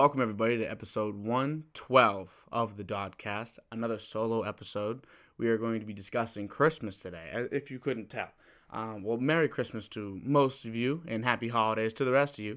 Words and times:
Welcome, 0.00 0.22
everybody, 0.22 0.56
to 0.56 0.64
episode 0.64 1.14
112 1.16 2.46
of 2.50 2.78
the 2.78 2.84
Dodcast, 2.84 3.58
another 3.70 3.98
solo 3.98 4.40
episode. 4.40 5.02
We 5.36 5.50
are 5.50 5.58
going 5.58 5.78
to 5.78 5.84
be 5.84 5.92
discussing 5.92 6.48
Christmas 6.48 6.96
today, 6.96 7.28
uh, 7.34 7.54
if 7.54 7.70
you 7.70 7.78
couldn't 7.78 8.08
tell. 8.08 8.30
Um, 8.72 9.02
well, 9.02 9.18
Merry 9.18 9.46
Christmas 9.46 9.86
to 9.88 10.18
most 10.24 10.64
of 10.64 10.74
you, 10.74 11.02
and 11.06 11.22
Happy 11.22 11.48
Holidays 11.48 11.92
to 11.92 12.06
the 12.06 12.12
rest 12.12 12.38
of 12.38 12.46
you. 12.46 12.56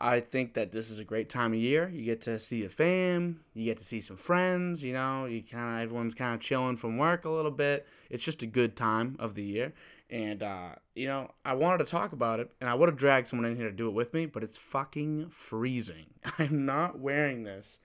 I 0.00 0.20
think 0.20 0.54
that 0.54 0.70
this 0.70 0.88
is 0.88 1.00
a 1.00 1.04
great 1.04 1.28
time 1.28 1.52
of 1.52 1.58
year. 1.58 1.88
You 1.88 2.04
get 2.04 2.20
to 2.22 2.38
see 2.38 2.62
the 2.62 2.68
fam, 2.68 3.40
you 3.54 3.64
get 3.64 3.78
to 3.78 3.84
see 3.84 4.00
some 4.00 4.16
friends, 4.16 4.84
you 4.84 4.92
know, 4.92 5.24
you 5.24 5.42
kind 5.42 5.78
of 5.78 5.82
everyone's 5.82 6.14
kind 6.14 6.32
of 6.36 6.40
chilling 6.40 6.76
from 6.76 6.96
work 6.96 7.24
a 7.24 7.30
little 7.30 7.50
bit. 7.50 7.88
It's 8.08 8.22
just 8.22 8.44
a 8.44 8.46
good 8.46 8.76
time 8.76 9.16
of 9.18 9.34
the 9.34 9.42
year. 9.42 9.72
And 10.10 10.42
uh, 10.42 10.70
you 10.94 11.06
know, 11.06 11.30
I 11.44 11.54
wanted 11.54 11.78
to 11.78 11.90
talk 11.90 12.12
about 12.12 12.40
it 12.40 12.50
and 12.60 12.68
I 12.68 12.74
would 12.74 12.88
have 12.88 12.96
dragged 12.98 13.28
someone 13.28 13.50
in 13.50 13.56
here 13.56 13.68
to 13.68 13.76
do 13.76 13.88
it 13.88 13.94
with 13.94 14.14
me, 14.14 14.26
but 14.26 14.42
it's 14.42 14.56
fucking 14.56 15.28
freezing. 15.30 16.06
I'm 16.38 16.64
not 16.64 16.98
wearing 16.98 17.44
this 17.44 17.80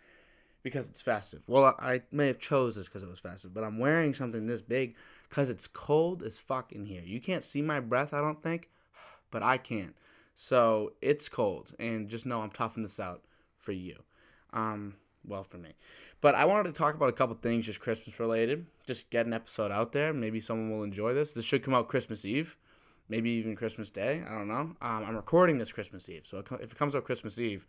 because 0.64 0.88
it's 0.88 1.02
festive. 1.02 1.44
Well, 1.48 1.76
I 1.80 2.04
may 2.12 2.28
have 2.28 2.40
chose 2.40 2.76
this 2.76 2.86
because 2.86 3.04
it 3.04 3.10
was 3.10 3.20
festive, 3.20 3.54
but 3.54 3.64
I'm 3.64 3.78
wearing 3.78 4.14
something 4.14 4.48
this 4.48 4.62
big 4.62 4.96
because 5.30 5.50
it's 5.50 5.68
cold 5.68 6.24
as 6.24 6.40
fuck 6.40 6.72
in 6.72 6.86
here. 6.86 7.02
You 7.04 7.20
can't 7.20 7.44
see 7.44 7.62
my 7.62 7.80
breath, 7.80 8.14
I 8.14 8.22
don't 8.22 8.42
think, 8.42 8.70
but 9.32 9.44
I 9.44 9.58
can. 9.58 9.94
So 10.36 10.94
it's 11.02 11.30
cold, 11.30 11.74
and 11.78 12.10
just 12.10 12.26
know 12.26 12.42
I'm 12.42 12.50
toughing 12.50 12.84
this 12.84 13.00
out 13.00 13.22
for 13.58 13.72
you. 13.72 14.02
Um, 14.52 14.96
well, 15.26 15.44
for 15.44 15.58
me. 15.58 15.74
But 16.22 16.36
I 16.36 16.46
wanted 16.46 16.74
to 16.74 16.78
talk 16.78 16.96
about 16.96 17.10
a 17.10 17.14
couple 17.14 17.36
things 17.36 17.66
just 17.66 17.80
Christmas 17.80 18.20
related. 18.20 18.66
Just 18.88 19.10
get 19.10 19.26
an 19.26 19.34
episode 19.34 19.72
out 19.72 19.92
there. 19.92 20.14
Maybe 20.14 20.40
someone 20.40 20.72
will 20.72 20.84
enjoy 20.84 21.14
this. 21.14 21.34
This 21.34 21.46
should 21.46 21.64
come 21.64 21.74
out 21.74 21.88
Christmas 21.88 22.26
Eve, 22.26 22.58
maybe 23.10 23.30
even 23.32 23.56
Christmas 23.56 23.90
Day. 23.90 24.24
I 24.28 24.38
don't 24.38 24.48
know. 24.48 24.56
Um, 24.56 24.78
I'm 24.82 25.16
recording 25.16 25.58
this 25.58 25.72
Christmas 25.72 26.08
Eve, 26.10 26.24
so 26.26 26.40
if 26.40 26.72
it 26.72 26.78
comes 26.78 26.96
out 26.96 27.04
Christmas 27.04 27.40
Eve, 27.40 27.66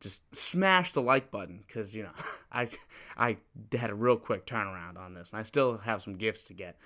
just 0.00 0.22
smash 0.34 0.92
the 0.92 1.02
like 1.02 1.30
button 1.30 1.64
because 1.66 1.94
you 1.94 2.04
know 2.04 2.12
I 2.52 2.68
I 3.16 3.38
had 3.72 3.90
a 3.90 3.94
real 3.94 4.16
quick 4.16 4.46
turnaround 4.46 4.96
on 4.98 5.14
this, 5.14 5.30
and 5.30 5.40
I 5.40 5.42
still 5.42 5.78
have 5.78 6.02
some 6.02 6.16
gifts 6.16 6.44
to 6.44 6.54
get. 6.54 6.76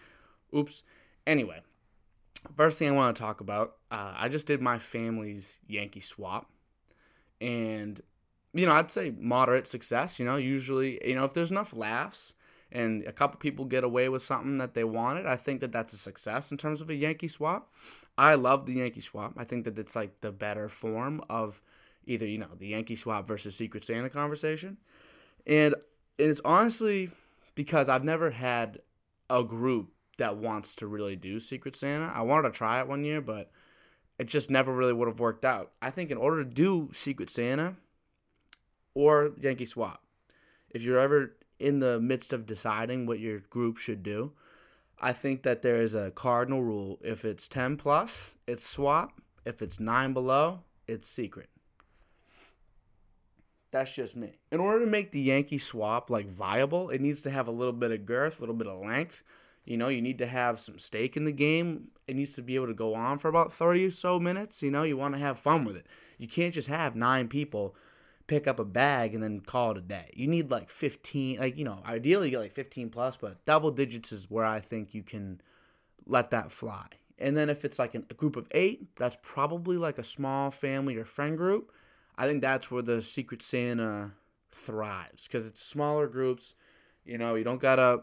Oops. 0.56 0.82
Anyway, 1.26 1.62
first 2.56 2.78
thing 2.78 2.88
I 2.88 2.92
want 2.92 3.16
to 3.16 3.22
talk 3.22 3.40
about, 3.40 3.76
uh, 3.90 4.14
I 4.16 4.28
just 4.28 4.46
did 4.46 4.60
my 4.60 4.78
family's 4.78 5.58
Yankee 5.66 6.00
swap, 6.00 6.50
and 7.40 8.00
you 8.54 8.66
know 8.66 8.72
I'd 8.72 8.90
say 8.90 9.12
moderate 9.18 9.66
success. 9.66 10.18
You 10.18 10.26
know, 10.26 10.36
usually 10.36 11.00
you 11.06 11.14
know 11.14 11.24
if 11.24 11.34
there's 11.34 11.50
enough 11.50 11.74
laughs 11.74 12.34
and 12.70 13.04
a 13.06 13.12
couple 13.12 13.38
people 13.38 13.64
get 13.64 13.84
away 13.84 14.08
with 14.08 14.22
something 14.22 14.58
that 14.58 14.74
they 14.74 14.84
wanted, 14.84 15.26
I 15.26 15.36
think 15.36 15.60
that 15.60 15.72
that's 15.72 15.92
a 15.92 15.98
success 15.98 16.50
in 16.50 16.56
terms 16.56 16.80
of 16.80 16.88
a 16.88 16.94
Yankee 16.94 17.28
swap. 17.28 17.70
I 18.16 18.34
love 18.34 18.66
the 18.66 18.74
Yankee 18.74 19.00
swap. 19.00 19.34
I 19.36 19.44
think 19.44 19.64
that 19.64 19.78
it's 19.78 19.94
like 19.94 20.20
the 20.20 20.32
better 20.32 20.68
form 20.68 21.22
of 21.28 21.60
either 22.06 22.26
you 22.26 22.38
know 22.38 22.48
the 22.58 22.68
Yankee 22.68 22.96
swap 22.96 23.26
versus 23.26 23.56
Secret 23.56 23.84
Santa 23.84 24.10
conversation, 24.10 24.78
and 25.46 25.74
and 26.18 26.30
it's 26.30 26.40
honestly 26.44 27.10
because 27.54 27.88
I've 27.88 28.04
never 28.04 28.30
had 28.30 28.80
a 29.28 29.42
group 29.42 29.92
that 30.18 30.36
wants 30.36 30.74
to 30.76 30.86
really 30.86 31.16
do 31.16 31.40
Secret 31.40 31.74
Santa. 31.74 32.12
I 32.14 32.22
wanted 32.22 32.48
to 32.48 32.54
try 32.54 32.80
it 32.80 32.88
one 32.88 33.04
year, 33.04 33.20
but 33.20 33.50
it 34.18 34.26
just 34.26 34.50
never 34.50 34.72
really 34.72 34.92
would 34.92 35.08
have 35.08 35.20
worked 35.20 35.44
out. 35.44 35.72
I 35.80 35.90
think 35.90 36.10
in 36.10 36.18
order 36.18 36.44
to 36.44 36.50
do 36.50 36.90
Secret 36.92 37.30
Santa 37.30 37.76
or 38.94 39.32
Yankee 39.40 39.66
Swap, 39.66 40.02
if 40.70 40.82
you're 40.82 40.98
ever 40.98 41.36
in 41.58 41.78
the 41.78 42.00
midst 42.00 42.32
of 42.32 42.46
deciding 42.46 43.06
what 43.06 43.20
your 43.20 43.38
group 43.38 43.78
should 43.78 44.02
do, 44.02 44.32
I 45.00 45.12
think 45.12 45.42
that 45.42 45.62
there 45.62 45.76
is 45.76 45.94
a 45.94 46.10
cardinal 46.12 46.62
rule. 46.62 46.98
If 47.02 47.24
it's 47.24 47.48
10 47.48 47.76
plus, 47.76 48.34
it's 48.46 48.66
swap. 48.66 49.20
If 49.44 49.60
it's 49.60 49.80
9 49.80 50.12
below, 50.12 50.60
it's 50.86 51.08
secret. 51.08 51.48
That's 53.72 53.92
just 53.92 54.16
me. 54.16 54.38
In 54.52 54.60
order 54.60 54.84
to 54.84 54.90
make 54.90 55.12
the 55.12 55.20
Yankee 55.20 55.58
swap 55.58 56.10
like 56.10 56.28
viable, 56.28 56.90
it 56.90 57.00
needs 57.00 57.22
to 57.22 57.30
have 57.30 57.48
a 57.48 57.52
little 57.52 57.72
bit 57.72 57.90
of 57.90 58.06
girth, 58.06 58.38
a 58.38 58.40
little 58.40 58.54
bit 58.54 58.66
of 58.66 58.80
length. 58.80 59.22
You 59.64 59.76
know, 59.76 59.88
you 59.88 60.02
need 60.02 60.18
to 60.18 60.26
have 60.26 60.60
some 60.60 60.78
stake 60.78 61.16
in 61.16 61.24
the 61.24 61.32
game. 61.32 61.88
It 62.06 62.16
needs 62.16 62.34
to 62.34 62.42
be 62.42 62.54
able 62.54 62.66
to 62.66 62.74
go 62.74 62.94
on 62.94 63.18
for 63.18 63.28
about 63.28 63.52
30 63.52 63.86
or 63.86 63.90
so 63.90 64.20
minutes. 64.20 64.62
You 64.62 64.70
know, 64.70 64.82
you 64.82 64.96
want 64.96 65.14
to 65.14 65.20
have 65.20 65.38
fun 65.38 65.64
with 65.64 65.76
it. 65.76 65.86
You 66.18 66.28
can't 66.28 66.52
just 66.52 66.68
have 66.68 66.94
nine 66.94 67.28
people 67.28 67.74
pick 68.32 68.48
up 68.48 68.58
a 68.58 68.64
bag 68.64 69.12
and 69.12 69.22
then 69.22 69.40
call 69.40 69.72
it 69.72 69.76
a 69.76 69.82
day. 69.82 70.10
You 70.14 70.26
need 70.26 70.50
like 70.50 70.70
15, 70.70 71.38
like, 71.38 71.58
you 71.58 71.66
know, 71.66 71.82
ideally 71.84 72.28
you 72.28 72.30
get 72.30 72.38
like 72.38 72.54
15 72.54 72.88
plus, 72.88 73.14
but 73.14 73.44
double 73.44 73.70
digits 73.70 74.10
is 74.10 74.30
where 74.30 74.46
I 74.46 74.58
think 74.58 74.94
you 74.94 75.02
can 75.02 75.42
let 76.06 76.30
that 76.30 76.50
fly. 76.50 76.86
And 77.18 77.36
then 77.36 77.50
if 77.50 77.62
it's 77.62 77.78
like 77.78 77.94
an, 77.94 78.06
a 78.08 78.14
group 78.14 78.36
of 78.36 78.48
eight, 78.52 78.96
that's 78.96 79.18
probably 79.20 79.76
like 79.76 79.98
a 79.98 80.02
small 80.02 80.50
family 80.50 80.96
or 80.96 81.04
friend 81.04 81.36
group. 81.36 81.72
I 82.16 82.26
think 82.26 82.40
that's 82.40 82.70
where 82.70 82.80
the 82.80 83.02
Secret 83.02 83.42
Santa 83.42 84.12
thrives 84.50 85.24
because 85.24 85.44
it's 85.44 85.62
smaller 85.62 86.06
groups. 86.06 86.54
You 87.04 87.18
know, 87.18 87.34
you 87.34 87.44
don't 87.44 87.60
gotta 87.60 88.00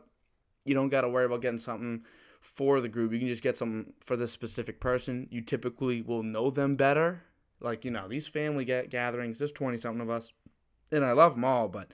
you 0.64 0.76
don't 0.76 0.90
gotta 0.90 1.10
worry 1.10 1.26
about 1.26 1.42
getting 1.42 1.58
something 1.58 2.04
for 2.40 2.82
the 2.82 2.88
group. 2.88 3.14
You 3.14 3.20
can 3.20 3.28
just 3.30 3.42
get 3.42 3.58
something 3.58 3.94
for 4.00 4.16
this 4.16 4.32
specific 4.32 4.80
person. 4.80 5.28
You 5.32 5.42
typically 5.42 6.04
will 6.04 6.22
know 6.22 6.52
them 6.52 6.76
better. 6.76 7.24
Like 7.62 7.86
you 7.86 7.92
know, 7.92 8.08
these 8.08 8.28
family 8.28 8.66
get 8.66 8.90
gatherings. 8.90 9.40
There's 9.40 9.52
twenty 9.52 9.80
something 9.80 10.02
of 10.02 10.10
us, 10.10 10.32
and 10.92 11.04
I 11.04 11.12
love 11.12 11.36
them 11.36 11.46
all, 11.46 11.68
but 11.68 11.92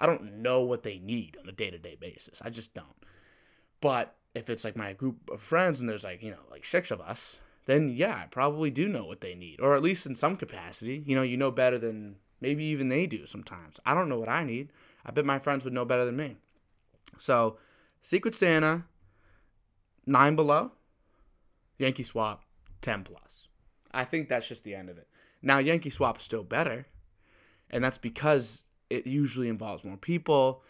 I 0.00 0.06
don't 0.06 0.42
know 0.42 0.62
what 0.62 0.82
they 0.82 0.98
need 0.98 1.36
on 1.40 1.48
a 1.48 1.52
day 1.52 1.70
to 1.70 1.78
day 1.78 1.96
basis. 1.98 2.40
I 2.42 2.50
just 2.50 2.74
don't. 2.74 2.86
But 3.80 4.14
if 4.34 4.50
it's 4.50 4.64
like 4.64 4.76
my 4.76 4.92
group 4.92 5.30
of 5.30 5.40
friends 5.40 5.80
and 5.80 5.88
there's 5.88 6.04
like 6.04 6.22
you 6.22 6.30
know 6.30 6.44
like 6.50 6.64
six 6.64 6.90
of 6.90 7.00
us, 7.00 7.40
then 7.66 7.88
yeah, 7.90 8.22
I 8.22 8.26
probably 8.26 8.70
do 8.70 8.88
know 8.88 9.04
what 9.04 9.20
they 9.20 9.34
need, 9.34 9.60
or 9.60 9.74
at 9.74 9.82
least 9.82 10.06
in 10.06 10.16
some 10.16 10.36
capacity. 10.36 11.02
You 11.06 11.14
know, 11.14 11.22
you 11.22 11.36
know 11.36 11.50
better 11.50 11.78
than 11.78 12.16
maybe 12.40 12.64
even 12.64 12.88
they 12.88 13.06
do 13.06 13.26
sometimes. 13.26 13.80
I 13.86 13.94
don't 13.94 14.08
know 14.08 14.18
what 14.18 14.28
I 14.28 14.44
need. 14.44 14.70
I 15.04 15.10
bet 15.10 15.24
my 15.24 15.38
friends 15.38 15.64
would 15.64 15.72
know 15.72 15.84
better 15.84 16.04
than 16.04 16.16
me. 16.16 16.36
So, 17.18 17.58
Secret 18.02 18.34
Santa, 18.34 18.84
nine 20.06 20.36
below, 20.36 20.72
Yankee 21.78 22.02
Swap, 22.02 22.42
10 22.80 23.04
plus. 23.04 23.48
I 23.94 24.04
think 24.04 24.28
that's 24.28 24.48
just 24.48 24.64
the 24.64 24.74
end 24.74 24.90
of 24.90 24.98
it. 24.98 25.08
Now, 25.42 25.58
Yankee 25.58 25.90
Swap 25.90 26.18
is 26.18 26.24
still 26.24 26.42
better, 26.42 26.86
and 27.70 27.84
that's 27.84 27.98
because 27.98 28.64
it 28.90 29.06
usually 29.06 29.48
involves 29.48 29.84
more 29.84 29.96
people 29.96 30.62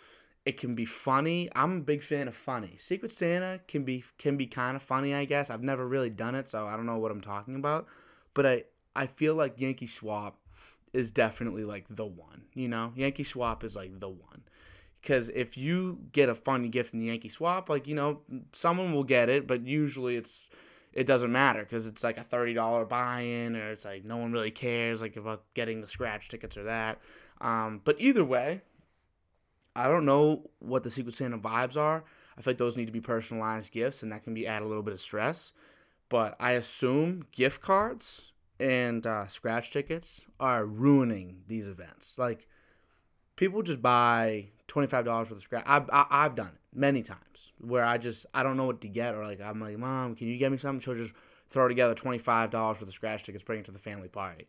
it 0.44 0.58
can 0.58 0.74
be 0.74 0.84
funny. 0.84 1.48
I'm 1.54 1.78
a 1.78 1.80
big 1.80 2.02
fan 2.02 2.28
of 2.28 2.34
funny. 2.34 2.76
Secret 2.78 3.12
Santa 3.12 3.60
can 3.66 3.84
be 3.84 4.04
can 4.18 4.36
be 4.36 4.46
kind 4.46 4.76
of 4.76 4.82
funny, 4.82 5.14
I 5.14 5.24
guess. 5.24 5.48
I've 5.48 5.62
never 5.62 5.86
really 5.86 6.10
done 6.10 6.34
it, 6.34 6.50
so 6.50 6.66
I 6.66 6.76
don't 6.76 6.86
know 6.86 6.98
what 6.98 7.10
I'm 7.10 7.22
talking 7.22 7.56
about. 7.56 7.86
But 8.34 8.46
I 8.46 8.64
I 8.94 9.06
feel 9.06 9.34
like 9.34 9.60
Yankee 9.60 9.86
Swap 9.86 10.38
is 10.92 11.10
definitely 11.10 11.64
like 11.64 11.86
the 11.88 12.04
one. 12.04 12.42
You 12.52 12.68
know, 12.68 12.92
Yankee 12.94 13.24
Swap 13.24 13.64
is 13.64 13.74
like 13.74 14.00
the 14.00 14.08
one. 14.08 14.42
Because 15.00 15.30
if 15.30 15.56
you 15.56 15.98
get 16.12 16.28
a 16.28 16.34
funny 16.34 16.68
gift 16.68 16.94
in 16.94 17.00
the 17.00 17.06
Yankee 17.06 17.28
Swap, 17.30 17.70
like 17.70 17.86
you 17.86 17.94
know, 17.94 18.20
someone 18.52 18.92
will 18.92 19.04
get 19.04 19.30
it, 19.30 19.46
but 19.46 19.66
usually 19.66 20.16
it's 20.16 20.46
it 20.94 21.06
doesn't 21.06 21.32
matter 21.32 21.60
because 21.60 21.87
it's 21.87 22.05
like 22.05 22.16
a 22.16 22.22
thirty 22.22 22.55
dollar 22.55 22.84
buy-in, 22.84 23.56
or 23.56 23.72
it's 23.72 23.84
like 23.84 24.05
no 24.05 24.16
one 24.16 24.32
really 24.32 24.53
cares 24.53 25.03
like 25.03 25.16
about 25.16 25.43
getting 25.53 25.81
the 25.81 25.87
scratch 25.87 26.28
tickets 26.28 26.56
or 26.56 26.65
that. 26.65 26.99
Um, 27.41 27.81
but 27.84 27.97
either 27.99 28.25
way, 28.25 28.62
I 29.75 29.88
don't 29.88 30.06
know 30.06 30.50
what 30.60 30.84
the 30.84 30.91
Secret 30.91 31.15
Santa 31.15 31.37
vibes 31.37 31.77
are. 31.77 32.05
I 32.38 32.43
feel 32.43 32.53
like 32.53 32.59
those 32.59 32.77
need 32.77 32.87
to 32.87 32.93
be 32.93 33.00
personalized 33.00 33.72
gifts, 33.72 34.03
and 34.03 34.12
that 34.12 34.25
can 34.25 34.34
be 34.34 34.47
add 34.47 34.62
a 34.62 34.66
little 34.66 34.82
bit 34.82 34.94
of 34.94 35.00
stress. 35.00 35.53
But 36.09 36.37
I 36.38 36.53
assume 36.53 37.26
gift 37.32 37.61
cards 37.61 38.32
and 38.61 39.06
uh, 39.06 39.26
scratch 39.26 39.71
tickets 39.72 40.22
are 40.38 40.65
ruining 40.65 41.43
these 41.49 41.66
events. 41.66 42.19
Like 42.19 42.47
people 43.37 43.62
just 43.62 43.82
buy 43.82 44.50
twenty 44.69 44.88
five 44.88 45.04
dollars 45.04 45.30
worth 45.30 45.38
of 45.38 45.42
scratch. 45.42 45.64
I've 45.66 45.88
I, 45.92 46.06
I've 46.10 46.34
done 46.34 46.48
it 46.48 46.60
many 46.75 47.02
times 47.02 47.52
where 47.60 47.84
I 47.84 47.98
just 47.98 48.26
I 48.34 48.42
don't 48.42 48.56
know 48.56 48.66
what 48.66 48.80
to 48.82 48.88
get, 48.88 49.14
or 49.14 49.25
like 49.25 49.41
I'm 49.41 49.60
like, 49.60 49.78
mom, 49.78 50.14
can 50.14 50.28
you 50.28 50.37
get 50.37 50.52
me 50.52 50.58
something? 50.58 50.81
She'll 50.81 50.96
just 50.96 51.14
throw 51.50 51.69
together 51.69 51.94
twenty 51.94 52.19
five 52.19 52.50
dollars 52.50 52.76
worth 52.76 52.88
of 52.88 52.94
scratch 52.94 53.25
tickets, 53.25 53.44
bring 53.44 53.61
it 53.61 53.64
to 53.66 53.72
the 53.72 53.78
family 53.78 54.08
party. 54.08 54.49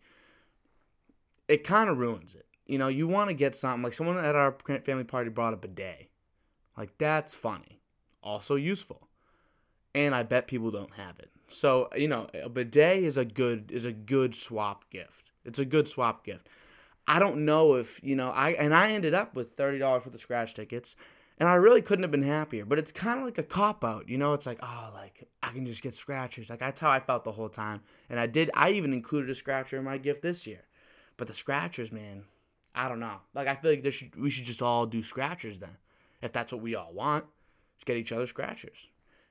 It 1.48 1.64
kind 1.64 1.90
of 1.90 1.98
ruins 1.98 2.34
it 2.34 2.46
you 2.66 2.80
know, 2.80 2.88
you 2.88 3.08
want 3.08 3.30
to 3.30 3.34
get 3.34 3.56
something 3.56 3.84
like 3.84 3.94
someone 3.94 4.18
at 4.18 4.36
our 4.36 4.56
family 4.84 5.04
party 5.04 5.30
brought 5.30 5.54
up 5.54 5.64
a 5.64 5.68
bidet. 5.68 6.10
Like 6.78 6.98
that's 6.98 7.34
funny, 7.34 7.80
also 8.22 8.56
useful, 8.56 9.08
and 9.94 10.14
I 10.14 10.24
bet 10.24 10.48
people 10.48 10.72
don't 10.72 10.94
have 10.96 11.20
it. 11.20 11.30
So 11.48 11.90
you 11.96 12.08
know, 12.08 12.28
a 12.34 12.50
bidet 12.50 13.04
is 13.04 13.18
a 13.18 13.26
good 13.26 13.72
is 13.72 13.86
a 13.86 13.92
good 13.92 14.36
swap 14.36 14.90
gift. 14.90 15.32
It's 15.46 15.60
a 15.60 15.66
good 15.66 15.88
swap 15.88 16.26
gift. 16.26 16.50
I 17.08 17.20
don't 17.20 17.46
know 17.46 17.76
if 17.76 18.00
you 18.04 18.16
know 18.16 18.30
I 18.30 18.52
and 18.52 18.74
I 18.74 18.92
ended 18.92 19.14
up 19.14 19.36
with 19.36 19.52
thirty 19.52 19.78
dollars 19.80 20.06
worth 20.06 20.16
of 20.16 20.22
scratch 20.22 20.54
tickets, 20.54 20.96
and 21.40 21.48
I 21.48 21.56
really 21.56 21.82
couldn't 21.82 22.04
have 22.04 22.12
been 22.12 22.24
happier. 22.24 22.66
But 22.66 22.80
it's 22.80 22.92
kind 22.92 23.20
of 23.20 23.26
like 23.26 23.38
a 23.38 23.44
cop 23.44 23.84
out, 23.84 24.10
you 24.10 24.18
know. 24.18 24.34
It's 24.34 24.46
like 24.46 24.60
oh, 24.62 24.92
like 24.94 25.28
I 25.44 25.50
can 25.50 25.66
just 25.66 25.84
get 25.84 25.94
scratchers. 25.94 26.50
Like 26.50 26.60
that's 26.60 26.82
how 26.82 26.90
I 26.90 27.00
felt 27.00 27.24
the 27.24 27.34
whole 27.34 27.50
time, 27.50 27.82
and 28.10 28.20
I 28.20 28.28
did. 28.28 28.50
I 28.54 28.72
even 28.72 28.94
included 28.94 29.30
a 29.30 29.36
scratcher 29.36 29.78
in 29.78 29.84
my 29.84 29.98
gift 29.98 30.22
this 30.22 30.48
year. 30.48 30.64
But 31.18 31.28
the 31.28 31.34
scratchers, 31.34 31.92
man, 31.92 32.24
I 32.74 32.90
don't 32.90 33.00
know. 33.00 33.22
Like 33.34 33.48
I 33.48 33.56
feel 33.56 33.72
like 33.72 33.92
should 33.94 34.16
we 34.20 34.30
should 34.30 34.46
just 34.46 34.62
all 34.62 34.86
do 34.86 35.04
scratchers 35.04 35.60
then, 35.60 35.78
if 36.22 36.34
that's 36.34 36.52
what 36.52 36.62
we 36.62 36.76
all 36.76 36.92
want. 36.94 37.26
Just 37.78 37.86
get 37.86 37.98
each 37.98 38.12
other 38.12 38.28
scratchers, 38.28 38.88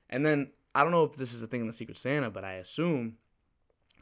and 0.09 0.25
then 0.25 0.51
I 0.73 0.83
don't 0.83 0.91
know 0.91 1.03
if 1.03 1.15
this 1.15 1.33
is 1.33 1.41
a 1.41 1.47
thing 1.47 1.61
in 1.61 1.67
the 1.67 1.73
Secret 1.73 1.97
Santa, 1.97 2.29
but 2.29 2.43
I 2.43 2.53
assume 2.53 3.17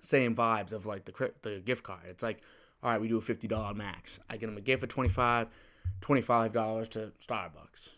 same 0.02 0.36
vibes 0.36 0.74
of 0.74 0.86
like 0.86 1.06
the 1.06 1.32
the 1.44 1.62
gift 1.64 1.84
card. 1.84 2.02
It's 2.10 2.24
like, 2.24 2.42
all 2.84 2.92
right, 2.92 3.02
we 3.02 3.08
do 3.08 3.18
a 3.18 3.22
fifty 3.22 3.48
dollar 3.48 3.74
max. 3.74 4.20
I 4.30 4.38
get 4.38 4.48
them 4.48 4.58
a 4.58 4.62
gift 4.62 4.82
for 4.82 4.88
25 4.88 5.48
$25 6.02 6.90
to 6.90 7.12
Starbucks. 7.26 7.90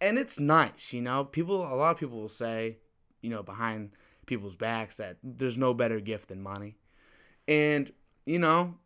And 0.00 0.18
it's 0.18 0.38
nice, 0.38 0.92
you 0.92 1.00
know. 1.00 1.24
People 1.24 1.62
a 1.62 1.74
lot 1.74 1.92
of 1.92 1.98
people 1.98 2.20
will 2.20 2.28
say, 2.28 2.78
you 3.20 3.30
know, 3.30 3.42
behind 3.42 3.90
people's 4.26 4.56
backs 4.56 4.98
that 4.98 5.16
there's 5.22 5.58
no 5.58 5.74
better 5.74 5.98
gift 5.98 6.28
than 6.28 6.40
money. 6.40 6.76
And, 7.48 7.90
you 8.26 8.38
know, 8.38 8.76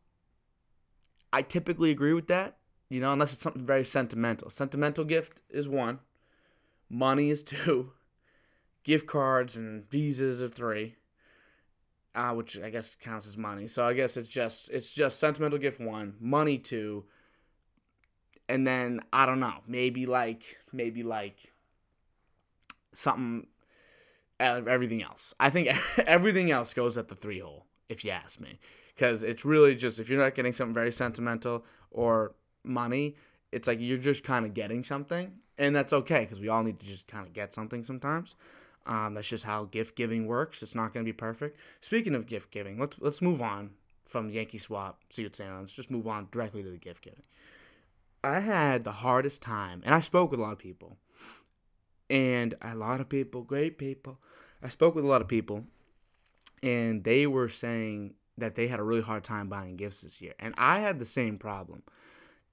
I 1.32 1.42
typically 1.42 1.90
agree 1.90 2.14
with 2.14 2.28
that, 2.28 2.56
you 2.88 3.00
know, 3.00 3.12
unless 3.12 3.32
it's 3.32 3.42
something 3.42 3.64
very 3.64 3.84
sentimental. 3.84 4.48
Sentimental 4.48 5.04
gift 5.04 5.40
is 5.50 5.68
one, 5.68 5.98
money 6.88 7.28
is 7.28 7.42
two, 7.42 7.92
gift 8.84 9.06
cards 9.06 9.56
and 9.56 9.88
visas 9.90 10.40
are 10.40 10.48
three. 10.48 10.96
Uh, 12.14 12.32
which 12.34 12.60
I 12.60 12.68
guess 12.68 12.94
counts 12.94 13.26
as 13.26 13.38
money. 13.38 13.66
So 13.66 13.86
I 13.86 13.94
guess 13.94 14.18
it's 14.18 14.28
just 14.28 14.68
it's 14.68 14.92
just 14.92 15.18
sentimental 15.18 15.58
gift 15.58 15.80
one, 15.80 16.14
money 16.20 16.58
two, 16.58 17.04
and 18.48 18.66
then 18.66 19.00
I 19.12 19.24
don't 19.24 19.40
know, 19.40 19.60
maybe 19.66 20.04
like 20.04 20.58
maybe 20.72 21.02
like 21.02 21.52
something 22.92 23.46
everything 24.38 25.02
else. 25.02 25.34
I 25.40 25.50
think 25.50 25.68
everything 25.98 26.50
else 26.50 26.74
goes 26.74 26.98
at 26.98 27.08
the 27.08 27.14
three 27.14 27.38
hole 27.38 27.66
if 27.88 28.04
you 28.04 28.10
ask 28.10 28.40
me 28.40 28.58
because 28.94 29.22
it's 29.22 29.44
really 29.44 29.74
just 29.74 29.98
if 29.98 30.08
you're 30.08 30.22
not 30.22 30.34
getting 30.34 30.52
something 30.52 30.74
very 30.74 30.92
sentimental 30.92 31.64
or 31.90 32.34
money, 32.64 33.16
it's 33.52 33.66
like 33.66 33.78
you're 33.80 33.98
just 33.98 34.24
kind 34.24 34.44
of 34.44 34.54
getting 34.54 34.84
something 34.84 35.32
and 35.58 35.74
that's 35.74 35.92
okay 35.92 36.20
because 36.20 36.40
we 36.40 36.48
all 36.48 36.62
need 36.62 36.80
to 36.80 36.86
just 36.86 37.06
kind 37.06 37.26
of 37.26 37.32
get 37.32 37.54
something 37.54 37.84
sometimes. 37.84 38.34
Um, 38.86 39.14
that's 39.14 39.28
just 39.28 39.44
how 39.44 39.64
gift 39.64 39.96
giving 39.96 40.26
works. 40.26 40.62
It's 40.62 40.74
not 40.74 40.92
going 40.92 41.04
to 41.04 41.08
be 41.08 41.16
perfect. 41.16 41.58
Speaking 41.80 42.14
of 42.14 42.26
gift 42.26 42.50
giving, 42.50 42.78
let's 42.78 42.96
let's 43.00 43.22
move 43.22 43.40
on 43.40 43.70
from 44.04 44.30
Yankee 44.30 44.58
Swap. 44.58 45.00
See 45.10 45.22
what's 45.22 45.38
saying. 45.38 45.60
Let's 45.60 45.74
just 45.74 45.90
move 45.90 46.06
on 46.06 46.28
directly 46.32 46.62
to 46.62 46.70
the 46.70 46.78
gift 46.78 47.02
giving. 47.02 47.22
I 48.24 48.40
had 48.40 48.84
the 48.84 48.92
hardest 48.92 49.42
time, 49.42 49.82
and 49.84 49.94
I 49.94 50.00
spoke 50.00 50.30
with 50.30 50.40
a 50.40 50.42
lot 50.42 50.52
of 50.52 50.58
people, 50.58 50.96
and 52.08 52.54
a 52.62 52.74
lot 52.74 53.00
of 53.00 53.08
people, 53.08 53.42
great 53.42 53.78
people. 53.78 54.18
I 54.62 54.68
spoke 54.68 54.94
with 54.94 55.04
a 55.04 55.08
lot 55.08 55.22
of 55.22 55.28
people, 55.28 55.64
and 56.62 57.02
they 57.02 57.26
were 57.26 57.48
saying 57.48 58.14
that 58.38 58.54
they 58.54 58.68
had 58.68 58.78
a 58.78 58.84
really 58.84 59.02
hard 59.02 59.24
time 59.24 59.48
buying 59.48 59.76
gifts 59.76 60.02
this 60.02 60.20
year, 60.20 60.34
and 60.38 60.54
I 60.56 60.80
had 60.80 60.98
the 60.98 61.04
same 61.04 61.38
problem. 61.38 61.82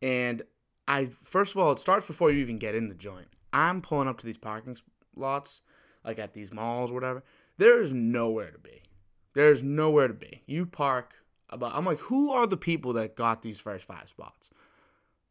And 0.01 0.43
I 0.87 1.09
first 1.23 1.53
of 1.53 1.57
all, 1.59 1.71
it 1.71 1.79
starts 1.79 2.05
before 2.05 2.31
you 2.31 2.39
even 2.39 2.57
get 2.57 2.75
in 2.75 2.89
the 2.89 2.95
joint. 2.95 3.27
I'm 3.53 3.81
pulling 3.81 4.07
up 4.07 4.17
to 4.19 4.25
these 4.25 4.37
parking 4.37 4.77
lots, 5.15 5.61
like 6.03 6.19
at 6.19 6.33
these 6.33 6.51
malls 6.51 6.91
or 6.91 6.95
whatever. 6.95 7.23
There 7.57 7.81
is 7.81 7.93
nowhere 7.93 8.51
to 8.51 8.59
be. 8.59 8.83
There's 9.33 9.61
nowhere 9.61 10.07
to 10.07 10.13
be. 10.13 10.43
You 10.45 10.65
park 10.65 11.13
about. 11.49 11.75
I'm 11.75 11.85
like, 11.85 11.99
who 11.99 12.31
are 12.31 12.47
the 12.47 12.57
people 12.57 12.93
that 12.93 13.15
got 13.15 13.41
these 13.41 13.59
first 13.59 13.85
five 13.85 14.09
spots? 14.09 14.49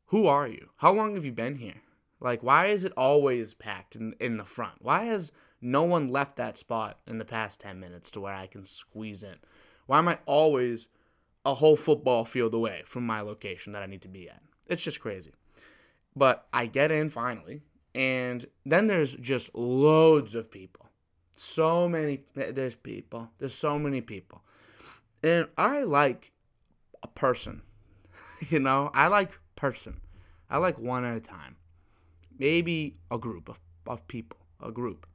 Who 0.07 0.27
are 0.27 0.49
you? 0.49 0.71
How 0.77 0.93
long 0.93 1.15
have 1.15 1.25
you 1.25 1.33
been 1.33 1.57
here? 1.57 1.83
Like, 2.21 2.43
why 2.43 2.67
is 2.67 2.85
it 2.85 2.93
always 2.97 3.55
packed 3.55 3.95
in, 3.95 4.15
in 4.19 4.37
the 4.39 4.45
front? 4.45 4.77
Why 4.81 5.05
has 5.05 5.31
no 5.61 5.83
one 5.83 6.09
left 6.09 6.37
that 6.37 6.59
spot 6.59 6.99
in 7.07 7.19
the 7.19 7.25
past 7.25 7.61
10 7.61 7.79
minutes 7.79 8.11
to 8.13 8.21
where 8.21 8.35
I 8.35 8.47
can 8.47 8.65
squeeze 8.65 9.23
in? 9.23 9.37
Why 9.87 9.99
am 9.99 10.09
I 10.09 10.19
always 10.27 10.89
a 11.45 11.55
whole 11.55 11.77
football 11.77 12.25
field 12.25 12.55
away 12.55 12.83
from 12.87 13.07
my 13.07 13.21
location 13.21 13.73
that 13.73 13.83
I 13.83 13.87
need 13.87 14.03
to 14.03 14.09
be 14.09 14.29
at? 14.29 14.43
It's 14.67 14.83
just 14.83 15.01
crazy. 15.01 15.33
But 16.17 16.47
I 16.53 16.67
get 16.67 16.91
in 16.91 17.11
finally, 17.11 17.63
and 17.95 18.47
then 18.65 18.87
there's 18.87 19.15
just 19.15 19.55
loads 19.55 20.35
of 20.35 20.51
people. 20.51 20.87
So 21.37 21.89
many, 21.89 22.25
there's 22.35 22.75
people. 22.75 23.31
There's 23.39 23.55
so 23.55 23.79
many 23.79 24.01
people. 24.01 24.43
And 25.23 25.49
I 25.57 25.83
like 25.83 26.33
a 27.03 27.09
person. 27.09 27.63
you 28.49 28.61
know, 28.61 28.91
I 28.95 29.09
like 29.09 29.33
person. 29.57 30.01
I 30.51 30.59
like 30.59 30.79
one 30.79 31.05
at 31.05 31.17
a 31.17 31.21
time. 31.21 31.57
Maybe 32.39 32.97
a 33.11 33.19
group 33.19 33.49
of, 33.49 33.61
of 33.87 34.07
people, 34.09 34.39
a 34.63 34.71
group. 34.71 35.07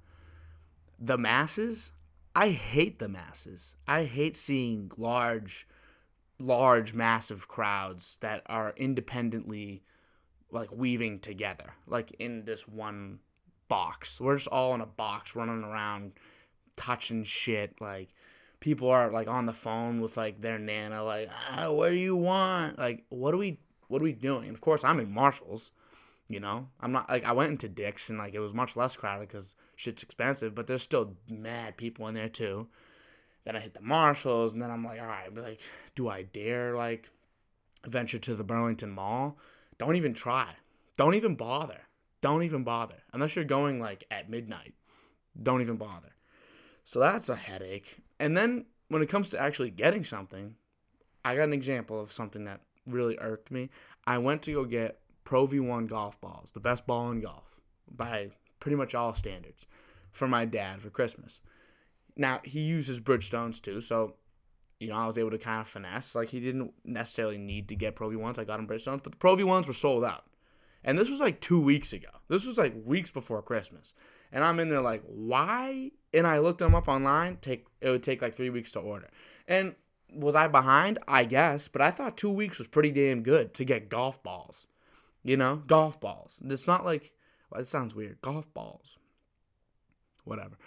The 1.00 1.18
masses, 1.18 1.92
I 2.36 2.50
hate 2.50 3.00
the 3.00 3.08
masses. 3.08 3.76
I 3.88 4.06
hate 4.06 4.36
seeing 4.36 4.92
large, 4.98 5.68
large, 6.40 6.94
massive 6.94 7.48
crowds 7.48 8.18
that 8.22 8.44
are 8.46 8.74
independently 8.78 9.84
like 10.54 10.72
weaving 10.72 11.20
together, 11.20 11.74
like 11.88 12.12
in 12.20 12.46
this 12.46 12.68
one 12.68 13.20
box. 13.68 14.22
We're 14.22 14.38
just 14.38 14.48
all 14.48 14.74
in 14.76 14.82
a 14.82 14.86
box 14.86 15.36
running 15.36 15.64
around, 15.64 16.14
touching 16.78 17.24
shit. 17.24 17.76
Like 17.82 18.10
people 18.60 18.90
are 18.90 19.12
like 19.12 19.28
on 19.28 19.46
the 19.46 19.54
phone 19.54 20.00
with 20.00 20.16
like 20.16 20.42
their 20.42 20.60
nana, 20.60 21.04
like, 21.04 21.30
ah, 21.52 21.72
what 21.72 21.90
do 21.90 21.96
you 21.96 22.16
want? 22.16 22.78
Like, 22.78 23.04
what 23.10 23.32
do 23.32 23.38
we 23.38 23.60
what 23.88 24.02
are 24.02 24.06
we 24.06 24.14
doing? 24.14 24.46
And 24.46 24.56
of 24.56 24.62
course, 24.62 24.84
I'm 24.84 25.00
in 25.00 25.12
Marshalls. 25.12 25.72
You 26.30 26.40
know, 26.40 26.70
I'm 26.80 26.92
not 26.92 27.10
like 27.10 27.26
I 27.26 27.34
went 27.34 27.52
into 27.52 27.68
Dick's 27.68 28.10
and 28.10 28.18
like 28.18 28.34
it 28.34 28.40
was 28.40 28.54
much 28.54 28.76
less 28.76 28.96
crowded 28.96 29.28
because 29.28 29.56
shit's 29.76 30.04
expensive, 30.04 30.56
but 30.56 30.68
there's 30.68 30.82
still 30.82 31.16
mad 31.30 31.78
people 31.78 32.08
in 32.08 32.16
there 32.16 32.30
too. 32.30 32.68
Then 33.44 33.58
I 33.58 33.60
hit 33.60 33.74
the 33.74 33.82
Marshalls, 33.82 34.54
and 34.54 34.62
then 34.62 34.72
I'm 34.72 34.86
like, 34.86 35.02
all 35.02 35.08
right, 35.08 35.36
like, 35.36 35.60
do 35.96 36.08
I 36.08 36.24
dare 36.24 36.76
like 36.76 37.10
venture 37.86 38.20
to 38.20 38.36
the 38.36 38.44
Burlington 38.44 38.92
Mall? 38.92 39.38
Don't 39.78 39.96
even 39.96 40.14
try. 40.14 40.56
Don't 40.98 41.16
even 41.16 41.36
bother. 41.36 41.82
Don't 42.22 42.44
even 42.44 42.64
bother 42.64 43.04
unless 43.12 43.36
you're 43.36 43.46
going 43.46 43.80
like 43.80 44.06
at 44.10 44.30
midnight. 44.30 44.74
Don't 45.42 45.62
even 45.62 45.78
bother. 45.78 46.16
So 46.84 47.00
that's 47.00 47.30
a 47.30 47.36
headache. 47.36 47.98
And 48.20 48.38
then 48.38 48.66
when 48.88 49.02
it 49.02 49.10
comes 49.10 49.30
to 49.30 49.40
actually 49.40 49.72
getting 49.72 50.04
something, 50.04 50.56
I 51.26 51.36
got 51.36 51.44
an 51.44 51.54
example 51.54 52.00
of 52.00 52.12
something 52.12 52.46
that 52.46 52.62
really 52.86 53.18
irked 53.20 53.52
me. 53.52 53.70
I 54.06 54.18
went 54.18 54.42
to 54.44 54.54
go 54.54 54.66
get 54.66 55.00
Pro 55.24 55.48
V1 55.48 55.88
golf 55.88 56.20
balls, 56.20 56.52
the 56.52 56.60
best 56.60 56.86
ball 56.86 57.10
in 57.12 57.22
golf 57.22 57.60
by 57.90 58.30
pretty 58.60 58.76
much 58.76 58.94
all 58.94 59.14
standards, 59.14 59.66
for 60.12 60.28
my 60.28 60.46
dad 60.46 60.82
for 60.82 60.90
Christmas. 60.90 61.40
Now 62.16 62.42
he 62.44 62.60
uses 62.62 63.00
Bridgestones 63.00 63.62
too, 63.62 63.82
so 63.82 64.16
you 64.84 64.90
know 64.90 64.98
I 64.98 65.08
was 65.08 65.18
able 65.18 65.32
to 65.32 65.38
kind 65.38 65.62
of 65.62 65.68
finesse. 65.68 66.14
Like 66.14 66.30
he 66.30 66.40
didn't 66.40 66.74
necessarily 66.84 67.38
need 67.38 67.70
to 67.70 67.76
get 67.76 67.96
Pro 67.96 68.10
V1s. 68.10 68.38
I 68.38 68.44
got 68.44 68.60
him 68.60 68.68
Bridgestones, 68.68 69.02
but 69.02 69.14
the 69.14 69.18
Pro 69.18 69.36
V1s 69.36 69.68
were 69.68 69.74
sold 69.74 70.04
out. 70.04 70.26
And 70.84 70.98
this 70.98 71.10
was 71.10 71.20
like 71.20 71.40
two 71.40 71.62
weeks 71.62 71.94
ago. 71.94 72.10
This 72.28 72.46
was 72.46 72.58
like 72.58 72.74
weeks 72.84 73.10
before 73.10 73.42
Christmas. 73.42 73.94
And 74.32 74.44
I'm 74.44 74.60
in 74.60 74.68
there 74.68 74.82
like, 74.82 75.04
why? 75.08 75.92
And 76.14 76.28
I 76.28 76.40
looked 76.40 76.60
them 76.60 76.76
up 76.76 76.88
online. 76.90 77.38
Take 77.42 77.66
it 77.80 77.90
would 77.90 78.04
take 78.04 78.22
like 78.22 78.36
three 78.36 78.50
weeks 78.50 78.72
to 78.74 78.80
order. 78.80 79.10
And 79.48 79.76
was 80.14 80.36
I 80.36 80.48
behind? 80.48 81.00
I 81.08 81.24
guess, 81.24 81.68
but 81.68 81.82
I 81.82 81.92
thought 81.92 82.18
two 82.18 82.32
weeks 82.32 82.58
was 82.58 82.68
pretty 82.68 82.92
damn 82.92 83.24
good 83.24 83.54
to 83.54 83.64
get 83.64 83.90
golf 83.90 84.22
balls. 84.22 84.68
You 85.24 85.38
know, 85.38 85.64
golf 85.66 86.02
balls. 86.02 86.40
It's 86.44 86.68
not 86.68 86.84
like 86.84 87.14
well, 87.50 87.62
it 87.62 87.68
sounds 87.68 87.96
weird. 87.96 88.20
Golf 88.22 88.54
balls, 88.54 88.98
whatever. 90.26 90.58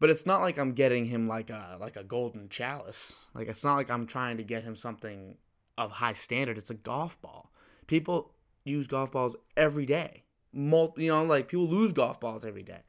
But 0.00 0.10
it's 0.10 0.26
not 0.26 0.40
like 0.40 0.58
I'm 0.58 0.72
getting 0.72 1.06
him 1.06 1.28
like 1.28 1.50
a 1.50 1.76
like 1.80 1.96
a 1.96 2.04
golden 2.04 2.48
chalice. 2.48 3.18
Like 3.34 3.48
it's 3.48 3.64
not 3.64 3.76
like 3.76 3.90
I'm 3.90 4.06
trying 4.06 4.36
to 4.36 4.42
get 4.42 4.64
him 4.64 4.76
something 4.76 5.36
of 5.78 5.92
high 5.92 6.12
standard. 6.12 6.58
It's 6.58 6.70
a 6.70 6.74
golf 6.74 7.20
ball. 7.20 7.50
People 7.86 8.32
use 8.64 8.86
golf 8.86 9.12
balls 9.12 9.36
every 9.56 9.86
day. 9.86 10.24
Mul- 10.52 10.94
you 10.96 11.08
know, 11.08 11.24
like 11.24 11.48
people 11.48 11.68
lose 11.68 11.92
golf 11.92 12.20
balls 12.20 12.44
every 12.44 12.62
day. 12.62 12.82